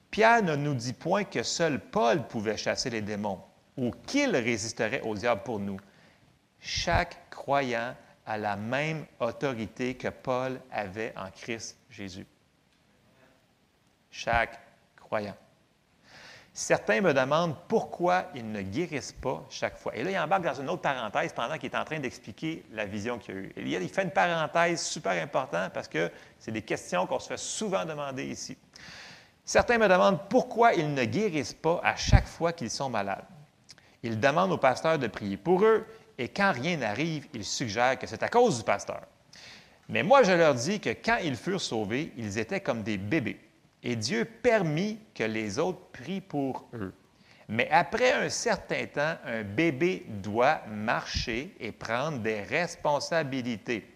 [0.10, 3.40] Pierre ne nous dit point que seul Paul pouvait chasser les démons
[3.76, 5.80] ou qu'il résisterait au diable pour nous.
[6.60, 7.94] Chaque croyant
[8.26, 12.26] a la même autorité que Paul avait en Christ Jésus.
[14.10, 14.60] Chaque
[14.96, 15.38] croyant.
[16.60, 19.96] Certains me demandent pourquoi ils ne guérissent pas chaque fois.
[19.96, 22.86] Et là, il embarque dans une autre parenthèse pendant qu'il est en train d'expliquer la
[22.86, 23.54] vision qu'il a eue.
[23.58, 27.38] Il il fait une parenthèse super importante parce que c'est des questions qu'on se fait
[27.38, 28.58] souvent demander ici.
[29.46, 33.26] Certains me demandent pourquoi ils ne guérissent pas à chaque fois qu'ils sont malades.
[34.02, 35.86] Ils demandent au pasteur de prier pour eux
[36.18, 39.02] et quand rien n'arrive, ils suggèrent que c'est à cause du pasteur.
[39.90, 43.47] Mais moi, je leur dis que quand ils furent sauvés, ils étaient comme des bébés.
[43.90, 46.94] Et Dieu permit que les autres prient pour eux.
[47.48, 53.90] Mais après un certain temps, un bébé doit marcher et prendre des responsabilités.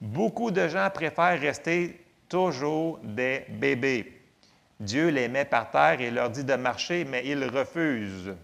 [0.00, 4.22] Beaucoup de gens préfèrent rester toujours des bébés.
[4.78, 8.36] Dieu les met par terre et leur dit de marcher, mais ils refusent.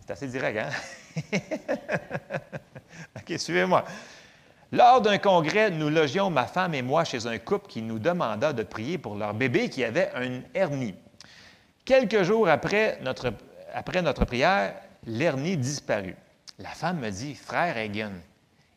[0.00, 1.38] C'est assez direct, hein?
[3.16, 3.82] OK, suivez-moi.
[4.72, 8.52] Lors d'un congrès, nous logions, ma femme et moi, chez un couple qui nous demanda
[8.52, 10.94] de prier pour leur bébé qui avait une hernie.
[11.84, 14.74] Quelques jours après notre, prière,
[15.04, 16.16] l'hernie disparut.
[16.58, 18.10] La femme me dit, Frère Hagen,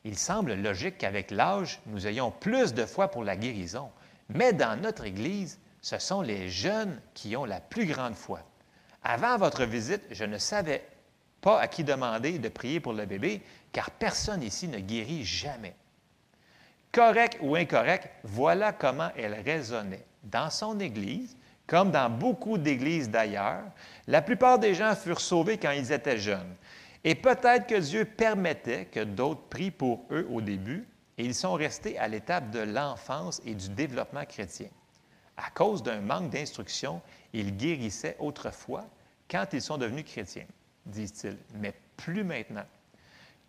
[0.04, 3.90] il semble logique qu'avec l'âge, nous ayons plus de foi pour la guérison.
[4.30, 8.42] Mais dans notre Église, ce sont les jeunes qui ont la plus grande foi.
[9.04, 10.86] Avant votre visite, je ne savais
[11.42, 13.42] pas à qui demander de prier pour le bébé,
[13.72, 15.74] car personne ici ne guérit jamais.
[16.92, 20.06] Correct ou incorrect, voilà comment elle raisonnait.
[20.24, 21.38] Dans son Église,
[21.68, 23.64] comme dans beaucoup d'églises d'ailleurs,
[24.08, 26.56] la plupart des gens furent sauvés quand ils étaient jeunes.
[27.04, 30.88] Et peut-être que Dieu permettait que d'autres prient pour eux au début,
[31.18, 34.70] et ils sont restés à l'étape de l'enfance et du développement chrétien.
[35.38, 37.02] À cause d'un manque d'instruction,
[37.34, 38.86] ils guérissaient autrefois
[39.30, 40.48] quand ils sont devenus chrétiens,
[40.86, 42.66] disent-ils, mais plus maintenant.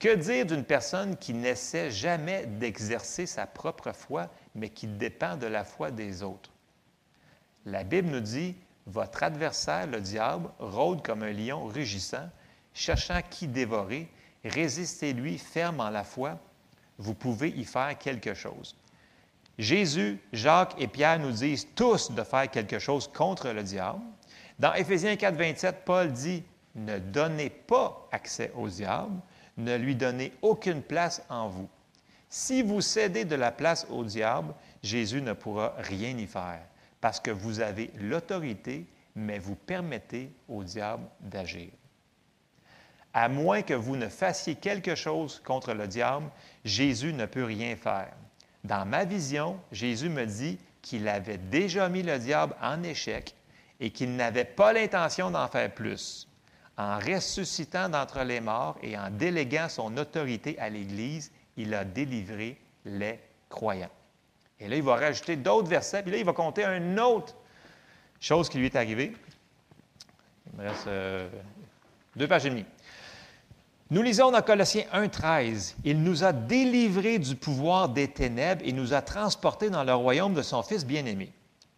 [0.01, 5.47] Que dire d'une personne qui n'essaie jamais d'exercer sa propre foi, mais qui dépend de
[5.47, 6.51] la foi des autres?
[7.67, 8.57] La Bible nous dit,
[8.87, 12.31] votre adversaire, le diable, rôde comme un lion rugissant,
[12.73, 14.09] cherchant qui dévorer,
[14.43, 16.39] résistez-lui ferme en la foi,
[16.97, 18.75] vous pouvez y faire quelque chose.
[19.59, 24.01] Jésus, Jacques et Pierre nous disent tous de faire quelque chose contre le diable.
[24.59, 26.43] Dans Éphésiens 4, 27, Paul dit
[26.75, 29.21] Ne donnez pas accès au diable,
[29.61, 31.69] ne lui donnez aucune place en vous.
[32.29, 36.61] Si vous cédez de la place au diable, Jésus ne pourra rien y faire,
[37.01, 41.71] parce que vous avez l'autorité, mais vous permettez au diable d'agir.
[43.13, 46.31] À moins que vous ne fassiez quelque chose contre le diable,
[46.65, 48.13] Jésus ne peut rien faire.
[48.63, 53.35] Dans ma vision, Jésus me dit qu'il avait déjà mis le diable en échec
[53.81, 56.29] et qu'il n'avait pas l'intention d'en faire plus.
[56.81, 62.57] En ressuscitant d'entre les morts et en déléguant son autorité à l'Église, il a délivré
[62.87, 63.21] les
[63.51, 63.91] croyants.
[64.59, 67.37] Et là, il va rajouter d'autres versets, puis là, il va compter une autre
[68.19, 69.13] chose qui lui est arrivée.
[70.55, 71.29] Il me reste euh,
[72.17, 72.65] deux pages et demie.
[73.91, 78.95] Nous lisons dans Colossiens 1,13 Il nous a délivrés du pouvoir des ténèbres et nous
[78.95, 81.31] a transportés dans le royaume de son Fils bien-aimé.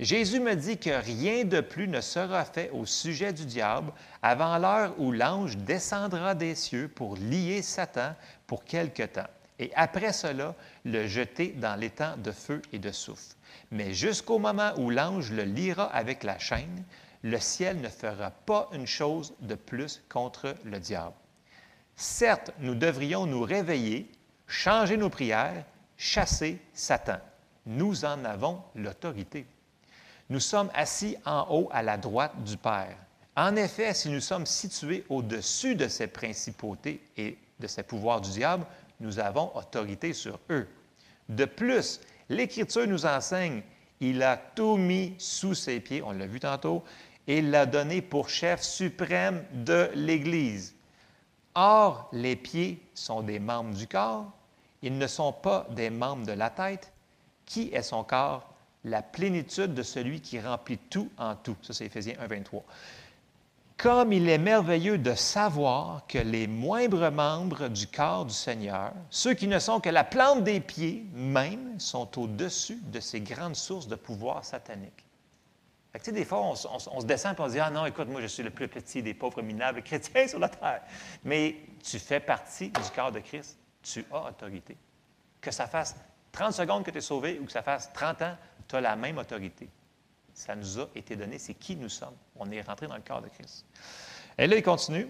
[0.02, 4.58] Jésus me dit que rien de plus ne sera fait au sujet du diable avant
[4.58, 8.16] l'heure où l'ange descendra des cieux pour lier Satan
[8.48, 9.28] pour quelque temps,
[9.60, 13.36] et après cela le jeter dans l'étang de feu et de souffle.
[13.70, 16.82] Mais jusqu'au moment où l'ange le liera avec la chaîne,
[17.22, 21.14] le ciel ne fera pas une chose de plus contre le diable.
[21.94, 24.10] Certes, nous devrions nous réveiller,
[24.48, 25.64] changer nos prières,
[25.96, 27.18] chasser Satan.
[27.66, 29.46] Nous en avons l'autorité.
[30.32, 32.96] Nous sommes assis en haut à la droite du Père.
[33.36, 38.30] En effet, si nous sommes situés au-dessus de ces principautés et de ces pouvoirs du
[38.30, 38.64] diable,
[38.98, 40.66] nous avons autorité sur eux.
[41.28, 42.00] De plus,
[42.30, 43.60] l'Écriture nous enseigne,
[44.00, 46.82] il a tout mis sous ses pieds, on l'a vu tantôt,
[47.26, 50.74] et l'a donné pour chef suprême de l'Église.
[51.54, 54.32] Or, les pieds sont des membres du corps,
[54.80, 56.90] ils ne sont pas des membres de la tête.
[57.44, 58.51] Qui est son corps?
[58.84, 61.56] La plénitude de celui qui remplit tout en tout.
[61.62, 62.64] Ça, c'est Éphésiens 1, 23.
[63.76, 69.34] Comme il est merveilleux de savoir que les moindres membres du corps du Seigneur, ceux
[69.34, 73.88] qui ne sont que la plante des pieds même, sont au-dessus de ces grandes sources
[73.88, 75.04] de pouvoir satanique.
[75.92, 76.54] Fait que, des fois, on,
[76.92, 78.68] on se descend et on se dit Ah non, écoute, moi, je suis le plus
[78.68, 80.82] petit des pauvres minables chrétiens sur la terre.
[81.24, 83.58] Mais tu fais partie du corps de Christ.
[83.82, 84.76] Tu as autorité.
[85.40, 85.96] Que ça fasse
[86.32, 88.36] 30 secondes que tu es sauvé ou que ça fasse 30 ans,
[88.66, 89.68] tu as la même autorité.
[90.34, 91.38] Ça nous a été donné.
[91.38, 92.16] C'est qui nous sommes.
[92.36, 93.66] On est rentré dans le corps de Christ.
[94.38, 95.08] Et là, il continue.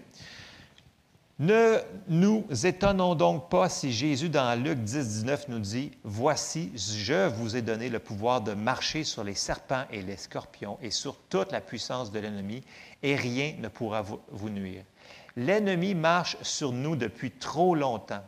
[1.39, 1.79] Ne
[2.09, 7.55] nous étonnons donc pas si Jésus, dans Luc 10, 19, nous dit Voici, je vous
[7.55, 11.51] ai donné le pouvoir de marcher sur les serpents et les scorpions et sur toute
[11.51, 12.61] la puissance de l'ennemi,
[13.01, 14.83] et rien ne pourra vous, nuire.
[15.35, 18.23] L'ennemi marche sur nous depuis trop longtemps.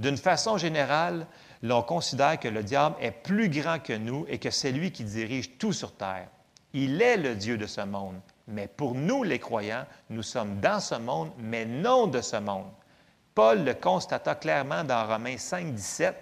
[0.00, 1.28] D'une façon générale,
[1.62, 5.04] l'on considère que le diable est plus grand que nous et que c'est lui qui
[5.04, 6.28] dirige tout sur terre.
[6.72, 8.20] Il est le Dieu de ce monde.
[8.46, 12.70] Mais pour nous, les croyants, nous sommes dans ce monde, mais non de ce monde.
[13.34, 16.16] Paul le constata clairement dans Romains 5, 17,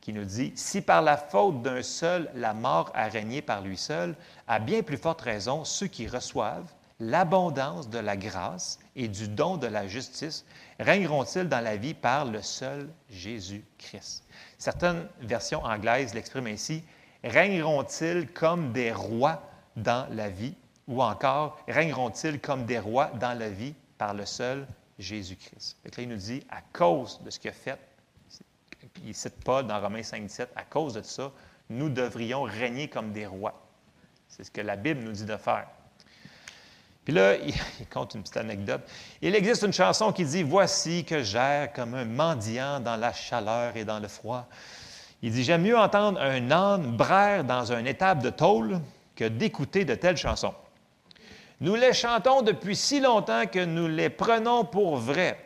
[0.00, 3.76] qui nous dit Si par la faute d'un seul la mort a régné par lui
[3.76, 4.16] seul,
[4.48, 9.56] à bien plus forte raison, ceux qui reçoivent l'abondance de la grâce et du don
[9.56, 10.44] de la justice
[10.80, 14.25] régneront-ils dans la vie par le seul Jésus-Christ.
[14.58, 16.82] Certaines versions anglaises l'expriment ainsi
[17.22, 19.42] régneront-ils comme des rois
[19.76, 20.54] dans la vie?
[20.88, 24.66] Ou encore régneront-ils comme des rois dans la vie par le seul
[24.98, 25.76] Jésus-Christ?
[25.84, 27.78] Là, il nous dit, à cause de ce qu'il a fait,
[29.04, 31.30] il cite Paul dans Romains 5, 17, à cause de ça,
[31.68, 33.66] nous devrions régner comme des rois.
[34.28, 35.68] C'est ce que la Bible nous dit de faire.
[37.06, 38.82] Puis là, il, il compte une petite anecdote.
[39.22, 43.74] Il existe une chanson qui dit Voici que j'erre comme un mendiant dans la chaleur
[43.76, 44.46] et dans le froid.
[45.22, 48.80] Il dit J'aime mieux entendre un âne braire dans un étable de tôle
[49.14, 50.52] que d'écouter de telles chansons.
[51.60, 55.38] Nous les chantons depuis si longtemps que nous les prenons pour vrais.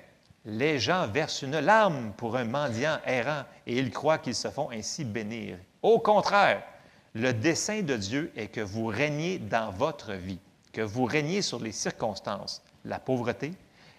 [0.44, 4.70] Les gens versent une larme pour un mendiant errant et ils croient qu'ils se font
[4.70, 5.58] ainsi bénir.
[5.82, 6.62] Au contraire,
[7.14, 10.40] le dessein de Dieu est que vous régniez dans votre vie,
[10.72, 13.52] que vous régniez sur les circonstances, la pauvreté,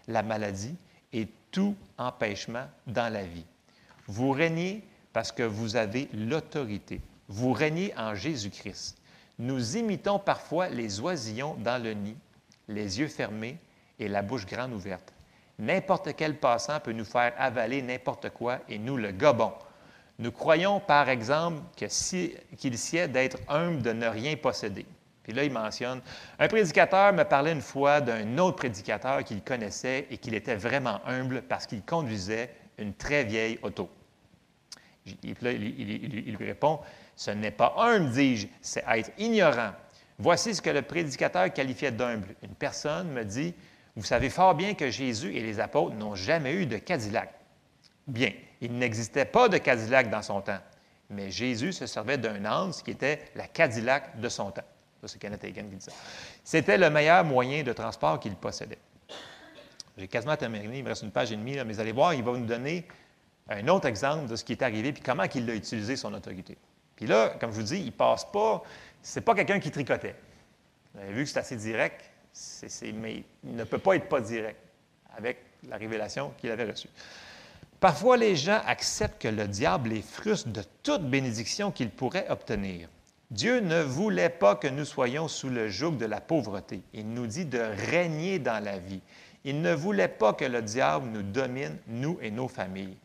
[0.07, 0.76] la maladie
[1.14, 3.45] et tout empêchement dans la vie.
[4.07, 4.84] Vous régnez
[5.14, 7.02] parce que vous avez l'autorité.
[7.27, 8.98] Vous régnez en Jésus-Christ.
[9.39, 12.15] Nous imitons parfois les oisillons dans le nid,
[12.68, 13.57] les yeux fermés
[13.99, 15.14] et la bouche grande ouverte.
[15.60, 19.53] N'importe quel passant peut nous faire avaler n'importe quoi et nous le gobons.
[20.19, 24.85] Nous croyons, par exemple, que si- qu'il sied d'être humble de ne rien posséder.
[25.23, 26.02] Puis là, il mentionne,
[26.39, 30.99] un prédicateur me parlait une fois d'un autre prédicateur qu'il connaissait et qu'il était vraiment
[31.06, 33.89] humble parce qu'il conduisait une très vieille auto.
[35.41, 36.80] Là, il, lui répond,
[37.15, 39.72] ce n'est pas humble, dis-je, c'est être ignorant.
[40.18, 42.35] Voici ce que le prédicateur qualifiait d'humble.
[42.43, 43.53] Une personne me dit,
[43.95, 47.34] vous savez fort bien que Jésus et les apôtres n'ont jamais eu de Cadillac.
[48.07, 48.31] Bien,
[48.61, 50.60] il n'existait pas de Cadillac dans son temps,
[51.10, 54.64] mais Jésus se servait d'un Hans qui était la Cadillac de son temps.
[55.06, 55.91] C'est Kenneth qui dit ça.
[56.44, 58.78] C'était le meilleur moyen de transport qu'il possédait.
[59.98, 62.32] J'ai quasiment terminé, il me reste une page et demie, mais allez voir, il va
[62.32, 62.88] nous donner
[63.49, 66.57] un autre exemple de ce qui est arrivé puis comment il a utilisé son autorité.
[66.95, 68.64] Puis là, comme je vous dis, il passe pas,
[69.02, 70.15] c'est pas quelqu'un qui tricotait.
[70.94, 72.10] Vous avez vu que c'est assez direct,
[72.94, 74.60] mais il ne peut pas être pas direct
[75.18, 75.38] avec
[75.68, 76.90] la révélation qu'il avait reçue.
[77.80, 82.88] Parfois, les gens acceptent que le diable les frustre de toute bénédiction qu'il pourrait obtenir.
[83.32, 86.82] Dieu ne voulait pas que nous soyons sous le joug de la pauvreté.
[86.94, 89.02] Il nous dit de régner dans la vie.
[89.45, 92.98] Il ne voulait pas que le diable nous domine, nous et nos familles.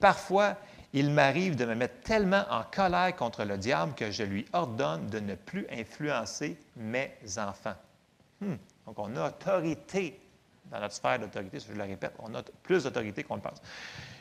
[0.00, 0.56] Parfois,
[0.94, 5.06] il m'arrive de me mettre tellement en colère contre le diable que je lui ordonne
[5.08, 7.76] de ne plus influencer mes enfants.
[8.40, 8.54] Hmm.
[8.86, 10.18] Donc, on a autorité
[10.70, 13.60] dans notre sphère d'autorité, je le répète, on a plus d'autorité qu'on le pense.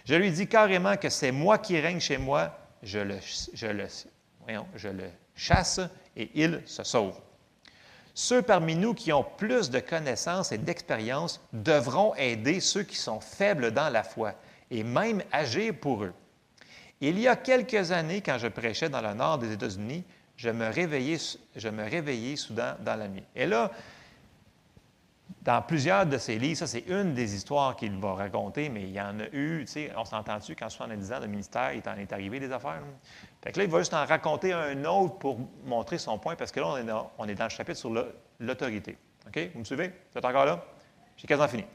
[0.04, 2.52] Je lui dis carrément que c'est moi qui règne chez moi,
[2.84, 3.16] je le,
[3.54, 3.88] je le,
[4.46, 5.80] voyons, je le chasse
[6.16, 7.20] et il se sauve.
[8.14, 13.20] Ceux parmi nous qui ont plus de connaissances et d'expérience devront aider ceux qui sont
[13.20, 14.36] faibles dans la foi
[14.70, 16.14] et même agir pour eux.
[17.02, 20.04] Il y a quelques années, quand je prêchais dans le nord des États-Unis,
[20.38, 21.18] je me réveillais,
[21.56, 23.24] je me réveillais soudain dans la nuit.
[23.36, 23.72] Et là,
[25.42, 28.92] dans plusieurs de ses livres, ça c'est une des histoires qu'il va raconter, mais il
[28.92, 31.96] y en a eu, tu sais, on s'entend-tu, quand 70 ans de ministère, il t'en
[31.96, 32.82] est arrivé des affaires.
[33.44, 36.50] Fait que là, il va juste en raconter un autre pour montrer son point, parce
[36.50, 36.68] que là,
[37.18, 37.92] on est dans, le chapitre sur
[38.40, 38.98] l'autorité.
[39.28, 39.50] OK?
[39.54, 39.90] Vous me suivez?
[39.90, 40.64] Vous êtes encore là?
[41.18, 41.66] J'ai quasiment fini.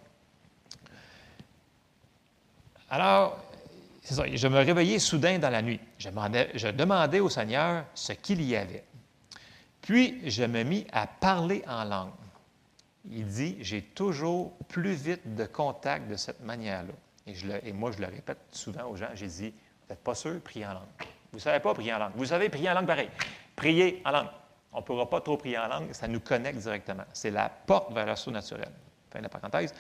[2.89, 3.39] Alors,
[4.03, 5.79] c'est ça, je me réveillais soudain dans la nuit.
[5.99, 8.85] Je demandais, je demandais au Seigneur ce qu'il y avait.
[9.83, 12.13] Puis, je me mis à parler en langue.
[13.11, 16.95] Il dit, j'ai toujours plus vite de contact de cette manière-là.
[17.27, 17.35] Et,
[17.69, 20.65] et moi, je le répète souvent aux gens, j'ai dit, vous n'êtes pas sûr, priez
[20.65, 21.09] en langue.
[21.33, 22.13] Vous ne savez pas prier en langue.
[22.17, 23.11] Vous savez prier en langue pareil.
[23.57, 24.29] Priez en langue.
[24.73, 27.05] On ne pourra pas trop prier en langue, ça nous connecte directement.
[27.13, 28.69] C'est la porte vers le surnaturel.
[29.11, 29.75] Fin de la parenthèse.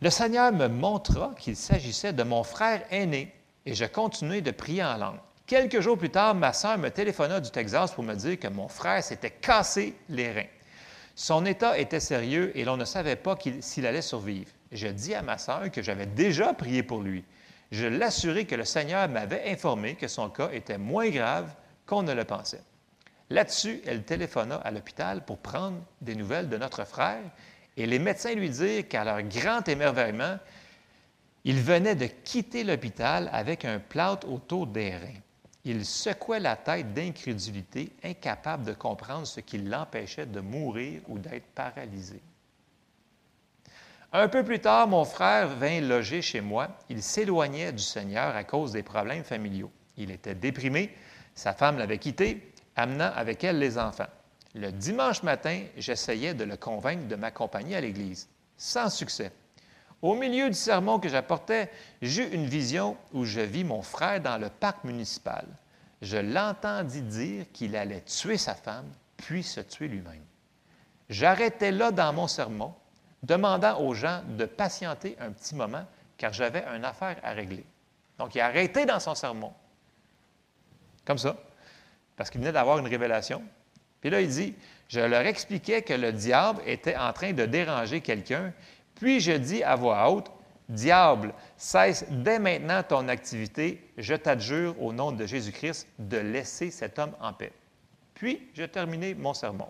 [0.00, 3.34] Le Seigneur me montra qu'il s'agissait de mon frère aîné
[3.66, 5.18] et je continuai de prier en langue.
[5.46, 8.68] Quelques jours plus tard, ma sœur me téléphona du Texas pour me dire que mon
[8.68, 10.46] frère s'était cassé les reins.
[11.16, 14.50] Son état était sérieux et l'on ne savait pas s'il allait survivre.
[14.72, 17.24] Je dis à ma sœur que j'avais déjà prié pour lui.
[17.70, 21.54] Je l'assurai que le Seigneur m'avait informé que son cas était moins grave
[21.86, 22.62] qu'on ne le pensait.
[23.30, 27.22] Là-dessus, elle téléphona à l'hôpital pour prendre des nouvelles de notre frère
[27.76, 30.38] et les médecins lui dirent qu'à leur grand émerveillement,
[31.44, 35.20] il venait de quitter l'hôpital avec un plâtre autour des reins.
[35.64, 41.46] Il secouait la tête d'incrédulité, incapable de comprendre ce qui l'empêchait de mourir ou d'être
[41.54, 42.20] paralysé.
[44.12, 46.68] Un peu plus tard, mon frère vint loger chez moi.
[46.88, 49.70] Il s'éloignait du Seigneur à cause des problèmes familiaux.
[49.96, 50.92] Il était déprimé,
[51.34, 54.08] sa femme l'avait quitté, amenant avec elle les enfants.
[54.56, 59.30] Le dimanche matin, j'essayais de le convaincre de m'accompagner à l'église, sans succès.
[60.02, 61.70] Au milieu du sermon que j'apportais,
[62.02, 65.46] j'eus une vision où je vis mon frère dans le parc municipal.
[66.02, 70.24] Je l'entendis dire qu'il allait tuer sa femme, puis se tuer lui-même.
[71.10, 72.74] J'arrêtais là dans mon sermon,
[73.22, 75.84] demandant aux gens de patienter un petit moment,
[76.16, 77.64] car j'avais une affaire à régler.
[78.18, 79.52] Donc, il a arrêté dans son sermon,
[81.04, 81.36] comme ça,
[82.16, 83.42] parce qu'il venait d'avoir une révélation.
[84.00, 84.54] Puis là, il dit,
[84.88, 88.52] je leur expliquais que le diable était en train de déranger quelqu'un,
[88.94, 90.30] puis je dis à voix haute,
[90.70, 97.00] Diable, cesse dès maintenant ton activité, je t'adjure au nom de Jésus-Christ de laisser cet
[97.00, 97.52] homme en paix.
[98.14, 99.68] Puis, je terminai mon sermon.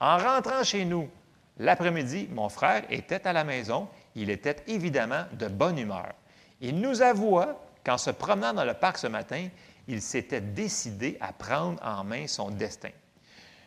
[0.00, 1.10] En rentrant chez nous,
[1.58, 3.88] l'après-midi, mon frère était à la maison.
[4.14, 6.12] Il était évidemment de bonne humeur.
[6.60, 9.48] Il nous avoua qu'en se promenant dans le parc ce matin,
[9.86, 12.90] il s'était décidé à prendre en main son destin.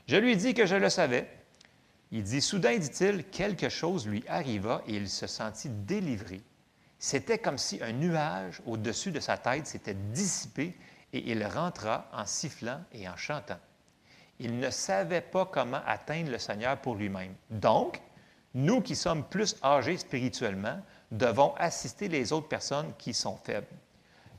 [0.07, 1.27] Je lui dis que je le savais.
[2.11, 6.41] Il dit, soudain, dit-il, quelque chose lui arriva et il se sentit délivré.
[6.99, 10.77] C'était comme si un nuage au-dessus de sa tête s'était dissipé
[11.13, 13.57] et il rentra en sifflant et en chantant.
[14.43, 17.35] Il ne savait pas comment atteindre le Seigneur pour lui-même.
[17.51, 18.01] Donc,
[18.55, 20.80] nous qui sommes plus âgés spirituellement,
[21.11, 23.68] devons assister les autres personnes qui sont faibles.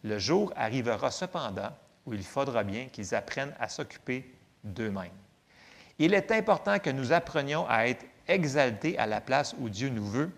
[0.03, 1.71] Le jour arrivera cependant
[2.05, 4.29] où il faudra bien qu'ils apprennent à s'occuper
[4.65, 5.13] d'eux-mêmes.
[6.01, 10.09] Il est important que nous apprenions à être exaltés à la place où Dieu nous
[10.09, 10.33] veut.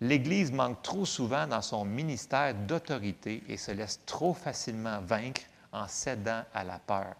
[0.00, 5.42] L'Église manque trop souvent dans son ministère d'autorité et se laisse trop facilement vaincre
[5.72, 7.16] en cédant à la peur.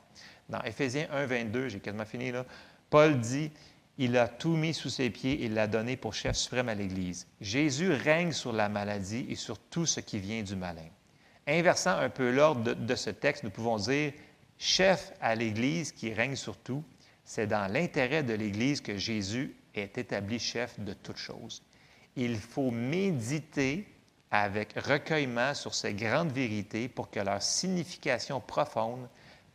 [0.51, 2.45] Dans Éphésiens 1, 22, j'ai quasiment fini là,
[2.91, 3.53] Paul dit
[3.99, 7.29] Il a tout mis sous ses pieds et l'a donné pour chef suprême à l'Église.
[7.41, 10.89] Jésus règne sur la maladie et sur tout ce qui vient du malin.
[11.47, 14.13] Inversant un peu l'ordre de, de ce texte, nous pouvons dire
[14.59, 16.83] chef à l'Église qui règne sur tout.
[17.25, 21.63] C'est dans l'intérêt de l'Église que Jésus est établi chef de toutes choses.
[22.17, 23.87] Il faut méditer
[24.33, 29.09] avec recueillement sur ces grandes vérités pour que leur signification profonde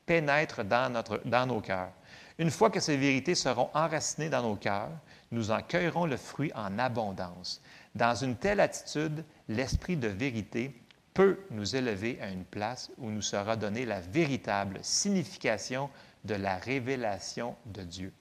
[0.06, 1.92] pénètre dans, notre, dans nos cœurs.
[2.38, 4.92] Une fois que ces vérités seront enracinées dans nos cœurs,
[5.32, 7.62] nous en cueillerons le fruit en abondance.
[7.96, 10.76] Dans une telle attitude, l'esprit de vérité
[11.14, 15.90] peut nous élever à une place où nous sera donnée la véritable signification
[16.26, 18.14] de la révélation de Dieu.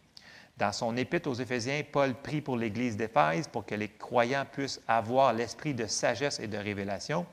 [0.56, 4.80] Dans son épître aux Éphésiens, Paul prie pour l'Église d'Éphèse pour que les croyants puissent
[4.86, 7.26] avoir l'esprit de sagesse et de révélation.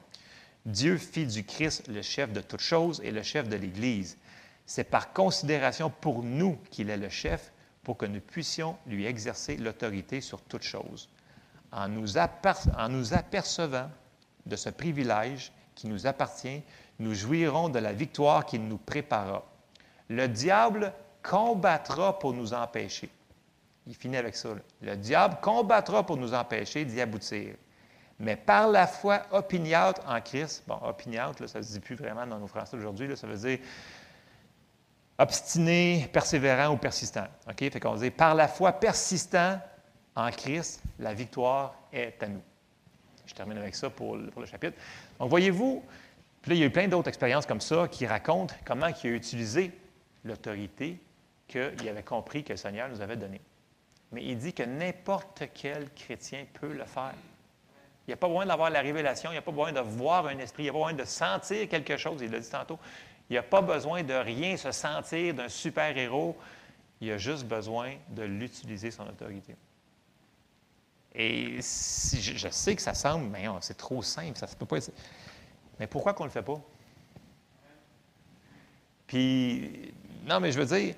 [0.66, 4.18] Dieu fit du Christ le chef de toutes choses et le chef de l'Église.
[4.66, 7.52] C'est par considération pour nous qu'il est le chef
[7.84, 11.10] pour que nous puissions lui exercer l'autorité sur toutes choses.
[11.72, 13.90] En nous, apercevant
[14.46, 16.62] de ce privilège qui nous appartient,
[17.00, 19.44] nous jouirons de la victoire qu'il nous prépara.
[20.10, 20.94] Le diable
[21.24, 23.10] combattra pour nous empêcher.
[23.88, 24.50] Il finit avec ça.
[24.82, 27.56] Le diable combattra pour nous empêcher d'y aboutir.
[28.20, 32.28] Mais par la foi opiniâtre en Christ, bon, opiniâtre, ça ne se dit plus vraiment
[32.28, 33.58] dans nos français d'aujourd'hui, là, ça veut dire
[35.22, 37.28] obstiné, persévérant ou persistant.
[37.48, 37.58] OK?
[37.58, 39.60] Fait qu'on dit par la foi persistant
[40.16, 42.42] en Christ, la victoire est à nous.
[43.26, 44.78] Je termine avec ça pour le, chapitre.
[45.20, 45.84] Donc, voyez-vous,
[46.48, 49.14] là, il y a eu plein d'autres expériences comme ça qui racontent comment il a
[49.14, 49.72] utilisé
[50.26, 51.00] l'autorité
[51.48, 53.42] qu'il avait compris que le Seigneur nous avait donnée.
[54.12, 57.14] Mais il dit que n'importe quel chrétien peut le faire.
[58.08, 60.28] Il n'y a pas besoin d'avoir la révélation, il n'y a pas besoin de voir
[60.28, 62.80] un esprit, il n'y a pas besoin de sentir quelque chose, il l'a dit tantôt.
[63.32, 66.38] Il n'y a pas besoin de rien se sentir d'un super-héros,
[67.00, 69.56] il a juste besoin de l'utiliser, son autorité.
[71.16, 74.80] Et si je, sais que ça semble, mais c'est trop simple, ça ne peut pas
[74.80, 74.92] être.
[75.80, 76.60] Mais pourquoi qu'on ne le fait pas?
[79.08, 79.94] Puis,
[80.26, 80.96] non, mais je veux dire,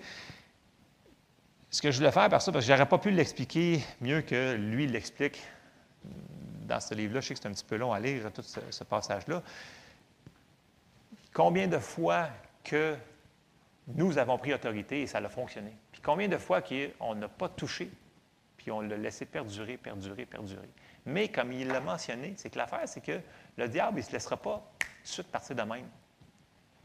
[1.70, 4.22] ce que je voulais faire par ça, parce que je n'aurais pas pu l'expliquer mieux
[4.22, 5.40] que lui l'explique
[6.66, 7.22] dans ce livre-là.
[7.22, 9.44] Je sais que c'est un petit peu long à lire, tout ce passage-là.
[11.34, 12.30] Combien de fois
[12.64, 12.96] que
[13.88, 15.76] nous avons pris autorité et ça a fonctionné?
[15.92, 17.92] Puis combien de fois qu'on n'a pas touché,
[18.56, 20.70] puis on l'a laissé perdurer, perdurer, perdurer?
[21.06, 23.20] Mais comme il l'a mentionné, c'est que l'affaire, c'est que
[23.58, 25.88] le diable, il ne se laissera pas tout de suite partir de même.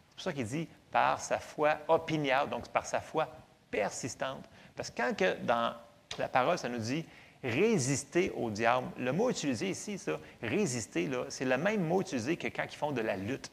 [0.08, 3.28] C'est pour ça qu'il dit par sa foi opiniâtre, donc par sa foi
[3.70, 4.44] persistante.
[4.74, 5.74] Parce que quand que dans
[6.18, 7.04] la parole, ça nous dit
[7.44, 12.48] résister au diable, le mot utilisé ici, ça, résister, c'est le même mot utilisé que
[12.48, 13.52] quand ils font de la lutte.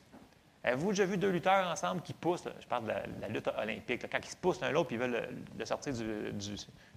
[0.66, 4.18] Avez-vous déjà vu deux lutteurs ensemble qui poussent, je parle de la, lutte olympique, quand
[4.18, 5.30] ils se poussent l'un l'autre ils veulent
[5.60, 6.34] le, sortir du,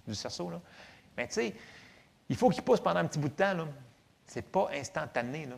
[0.07, 0.51] du, cerceau.
[1.15, 1.55] Mais tu sais,
[2.29, 3.53] il faut qu'ils poussent pendant un petit bout de temps.
[3.53, 3.67] là.
[4.25, 5.45] C'est pas instantané.
[5.45, 5.55] Là.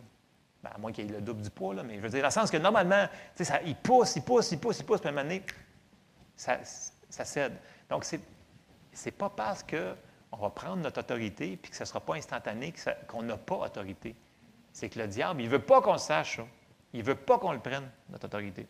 [0.62, 2.28] Ben, à moins qu'il y ait le double du poids, mais je veux dire, dans
[2.28, 5.12] le sens que normalement, ça, il pousse, il pousse, il pousse, il pousse, puis à
[5.12, 5.42] un moment donné,
[6.36, 6.58] ça,
[7.24, 7.56] cède.
[7.88, 8.20] Donc, c'est
[9.06, 12.74] n'est pas parce qu'on va prendre notre autorité puis que ce ne sera pas instantané
[13.08, 14.14] qu'on n'a pas autorité.
[14.70, 16.42] C'est que le diable, il ne veut pas qu'on sache ça.
[16.92, 18.66] Il ne veut pas qu'on le prenne, notre autorité.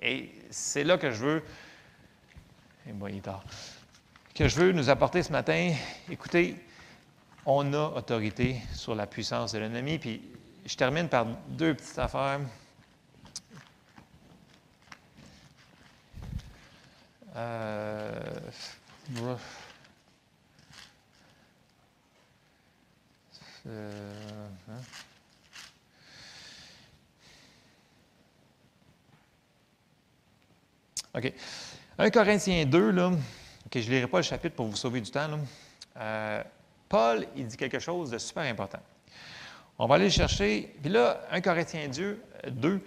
[0.00, 1.42] Et c'est là que je veux.
[2.88, 3.44] Et moi, il est tard.
[4.34, 5.74] Que je veux nous apporter ce matin.
[6.10, 6.56] Écoutez,
[7.44, 9.98] on a autorité sur la puissance de l'ennemi.
[9.98, 10.22] Puis
[10.64, 12.40] je termine par deux petites affaires.
[17.36, 18.40] Euh.
[23.66, 24.80] Euh, hein?
[31.14, 31.32] OK.
[31.98, 33.12] 1 Corinthiens 2, là,
[33.74, 35.28] je ne lirai pas le chapitre pour vous sauver du temps.
[35.28, 35.38] là.
[35.98, 36.42] Euh,
[36.88, 38.80] Paul, il dit quelque chose de super important.
[39.78, 40.74] On va aller le chercher.
[40.82, 42.80] Puis là, 1 Corinthiens 2, 2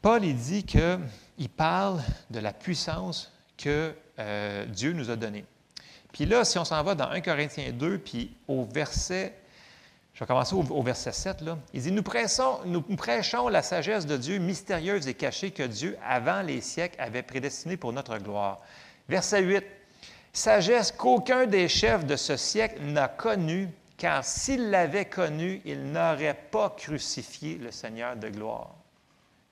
[0.00, 2.00] Paul, il dit qu'il parle
[2.30, 5.44] de la puissance que euh, Dieu nous a donnée.
[6.12, 9.34] Puis là, si on s'en va dans 1 Corinthiens 2, puis au verset,
[10.18, 14.38] je vais commencer au, verset 7, là, il dit, nous prêchons, la sagesse de Dieu
[14.38, 18.58] mystérieuse et cachée que Dieu, avant les siècles, avait prédestinée pour notre gloire.
[19.08, 19.64] Verset 8,
[20.32, 26.34] sagesse qu'aucun des chefs de ce siècle n'a connue, car s'il l'avait connue, il n'aurait
[26.50, 28.74] pas crucifié le Seigneur de gloire.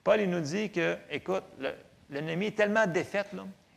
[0.02, 1.76] Paul, il nous dit que, écoute, le-
[2.10, 3.28] l'ennemi est tellement défaite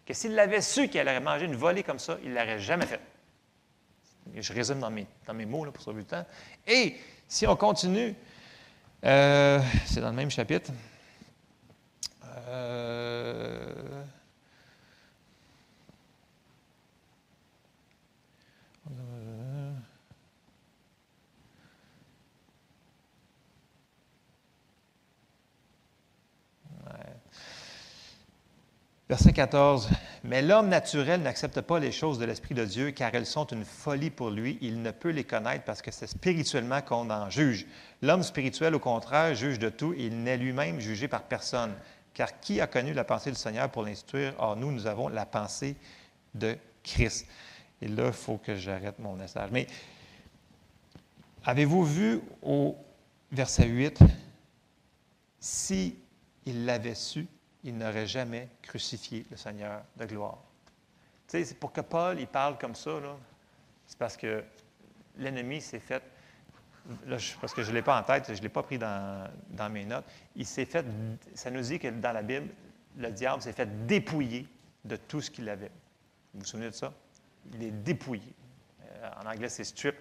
[0.07, 2.87] que s'il l'avait su qu'il allait manger une volée comme ça, il ne l'aurait jamais
[2.87, 2.99] fait.
[4.35, 6.25] Je résume dans mes, dans mes mots pour sauver le temps.
[6.67, 6.95] Et
[7.27, 8.15] si on continue,
[9.05, 10.71] euh, c'est dans le même chapitre.
[12.47, 13.73] Euh,
[29.09, 29.89] Verset 14.
[30.23, 33.63] Mais l'homme naturel n'accepte pas les choses de l'Esprit de Dieu car elles sont une
[33.63, 34.57] folie pour lui.
[34.61, 37.65] Il ne peut les connaître parce que c'est spirituellement qu'on en juge.
[38.01, 41.73] L'homme spirituel, au contraire, juge de tout il n'est lui-même jugé par personne.
[42.13, 44.33] Car qui a connu la pensée du Seigneur pour l'instruire?
[44.39, 45.75] Or, nous, nous avons la pensée
[46.33, 47.25] de Christ.
[47.81, 49.49] Et là, il faut que j'arrête mon message.
[49.51, 49.67] Mais
[51.45, 52.75] avez-vous vu au
[53.31, 53.99] verset 8,
[55.39, 55.95] si
[56.45, 57.25] il l'avait su,
[57.63, 60.39] il n'aurait jamais crucifié le Seigneur de gloire.
[61.27, 62.91] Tu sais, c'est pour que Paul, il parle comme ça,
[63.85, 64.43] c'est parce que
[65.17, 66.03] l'ennemi s'est fait,
[67.05, 69.29] là, parce que je ne l'ai pas en tête, je ne l'ai pas pris dans,
[69.49, 70.05] dans, mes notes,
[70.35, 70.85] il s'est fait,
[71.35, 72.49] ça nous dit que dans la Bible,
[72.97, 74.47] le diable s'est fait dépouiller
[74.85, 75.71] de tout ce qu'il avait.
[76.33, 76.93] Vous vous souvenez de ça?
[77.53, 78.33] Il est dépouillé.
[78.81, 79.95] Euh, en anglais, c'est strip,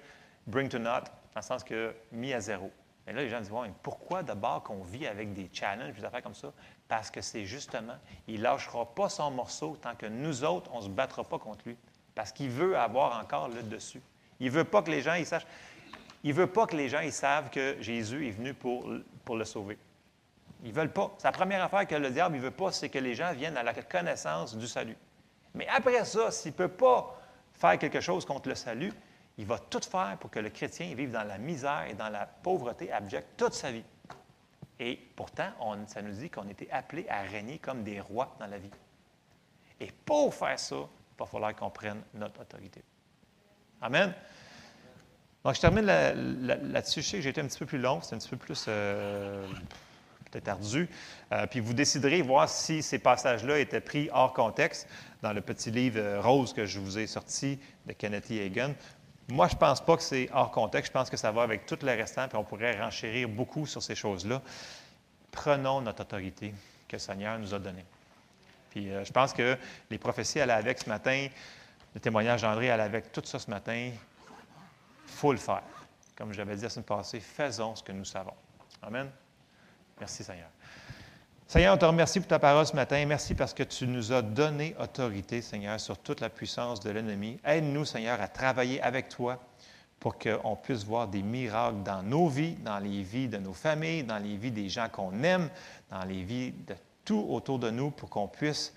[0.46, 1.04] bring to naught,
[1.34, 2.70] dans le sens que mis à zéro.
[3.08, 3.52] Et là, les gens disent,
[3.82, 6.52] pourquoi d'abord qu'on vit avec des challenges, des affaires comme ça?
[6.88, 10.78] Parce que c'est justement, il ne lâchera pas son morceau tant que nous autres, on
[10.78, 11.76] ne se battra pas contre lui.
[12.14, 14.02] Parce qu'il veut avoir encore le dessus.
[14.40, 15.46] Il ne veut pas que les gens sachent.
[16.22, 18.90] Il veut pas que les gens ils savent que Jésus est venu pour,
[19.24, 19.78] pour le sauver.
[20.64, 21.16] Ils ne veulent pas.
[21.22, 23.62] La première affaire que le diable ne veut pas, c'est que les gens viennent à
[23.62, 24.96] la connaissance du salut.
[25.54, 27.18] Mais après ça, s'il ne peut pas
[27.54, 28.92] faire quelque chose contre le salut,
[29.38, 32.26] il va tout faire pour que le chrétien vive dans la misère et dans la
[32.26, 33.84] pauvreté abjecte toute sa vie.
[34.80, 35.50] Et pourtant,
[35.86, 38.70] ça nous dit qu'on était appelés à régner comme des rois dans la vie.
[39.80, 42.82] Et pour faire ça, il va falloir qu'on prenne notre autorité.
[43.80, 44.12] Amen.
[45.44, 47.02] Donc, je termine là-dessus.
[47.02, 48.64] je sais que j'ai été un petit peu plus long, c'est un petit peu plus
[48.68, 49.46] euh,
[50.30, 50.88] peut-être ardu.
[51.32, 54.88] Euh, puis vous déciderez voir si ces passages-là étaient pris hors contexte
[55.22, 58.74] dans le petit livre euh, rose que je vous ai sorti de Kenneth Hagan.
[59.28, 60.90] Moi, je ne pense pas que c'est hors contexte.
[60.90, 63.82] Je pense que ça va avec tout le restant, puis on pourrait renchérir beaucoup sur
[63.82, 64.40] ces choses-là.
[65.30, 66.54] Prenons notre autorité
[66.88, 67.84] que le Seigneur nous a donnée.
[68.70, 69.56] Puis euh, je pense que
[69.90, 71.28] les prophéties allaient avec ce matin,
[71.94, 73.90] le témoignage d'André allait avec tout ça ce matin.
[73.92, 75.62] Il faut le faire.
[76.16, 78.34] Comme j'avais dit la semaine passée, faisons ce que nous savons.
[78.82, 79.10] Amen.
[80.00, 80.48] Merci Seigneur.
[81.50, 83.02] Seigneur, on te remercie pour ta parole ce matin.
[83.06, 87.40] Merci parce que tu nous as donné autorité, Seigneur, sur toute la puissance de l'ennemi.
[87.42, 89.38] Aide-nous, Seigneur, à travailler avec toi
[89.98, 94.04] pour qu'on puisse voir des miracles dans nos vies, dans les vies de nos familles,
[94.04, 95.48] dans les vies des gens qu'on aime,
[95.90, 96.74] dans les vies de
[97.06, 98.74] tout autour de nous, pour qu'on puisse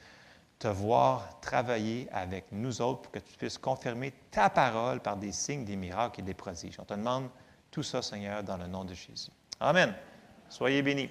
[0.58, 5.34] te voir travailler avec nous autres, pour que tu puisses confirmer ta parole par des
[5.34, 6.80] signes, des miracles et des prodiges.
[6.80, 7.28] On te demande
[7.70, 9.32] tout ça, Seigneur, dans le nom de Jésus.
[9.60, 9.94] Amen.
[10.48, 11.10] Soyez bénis.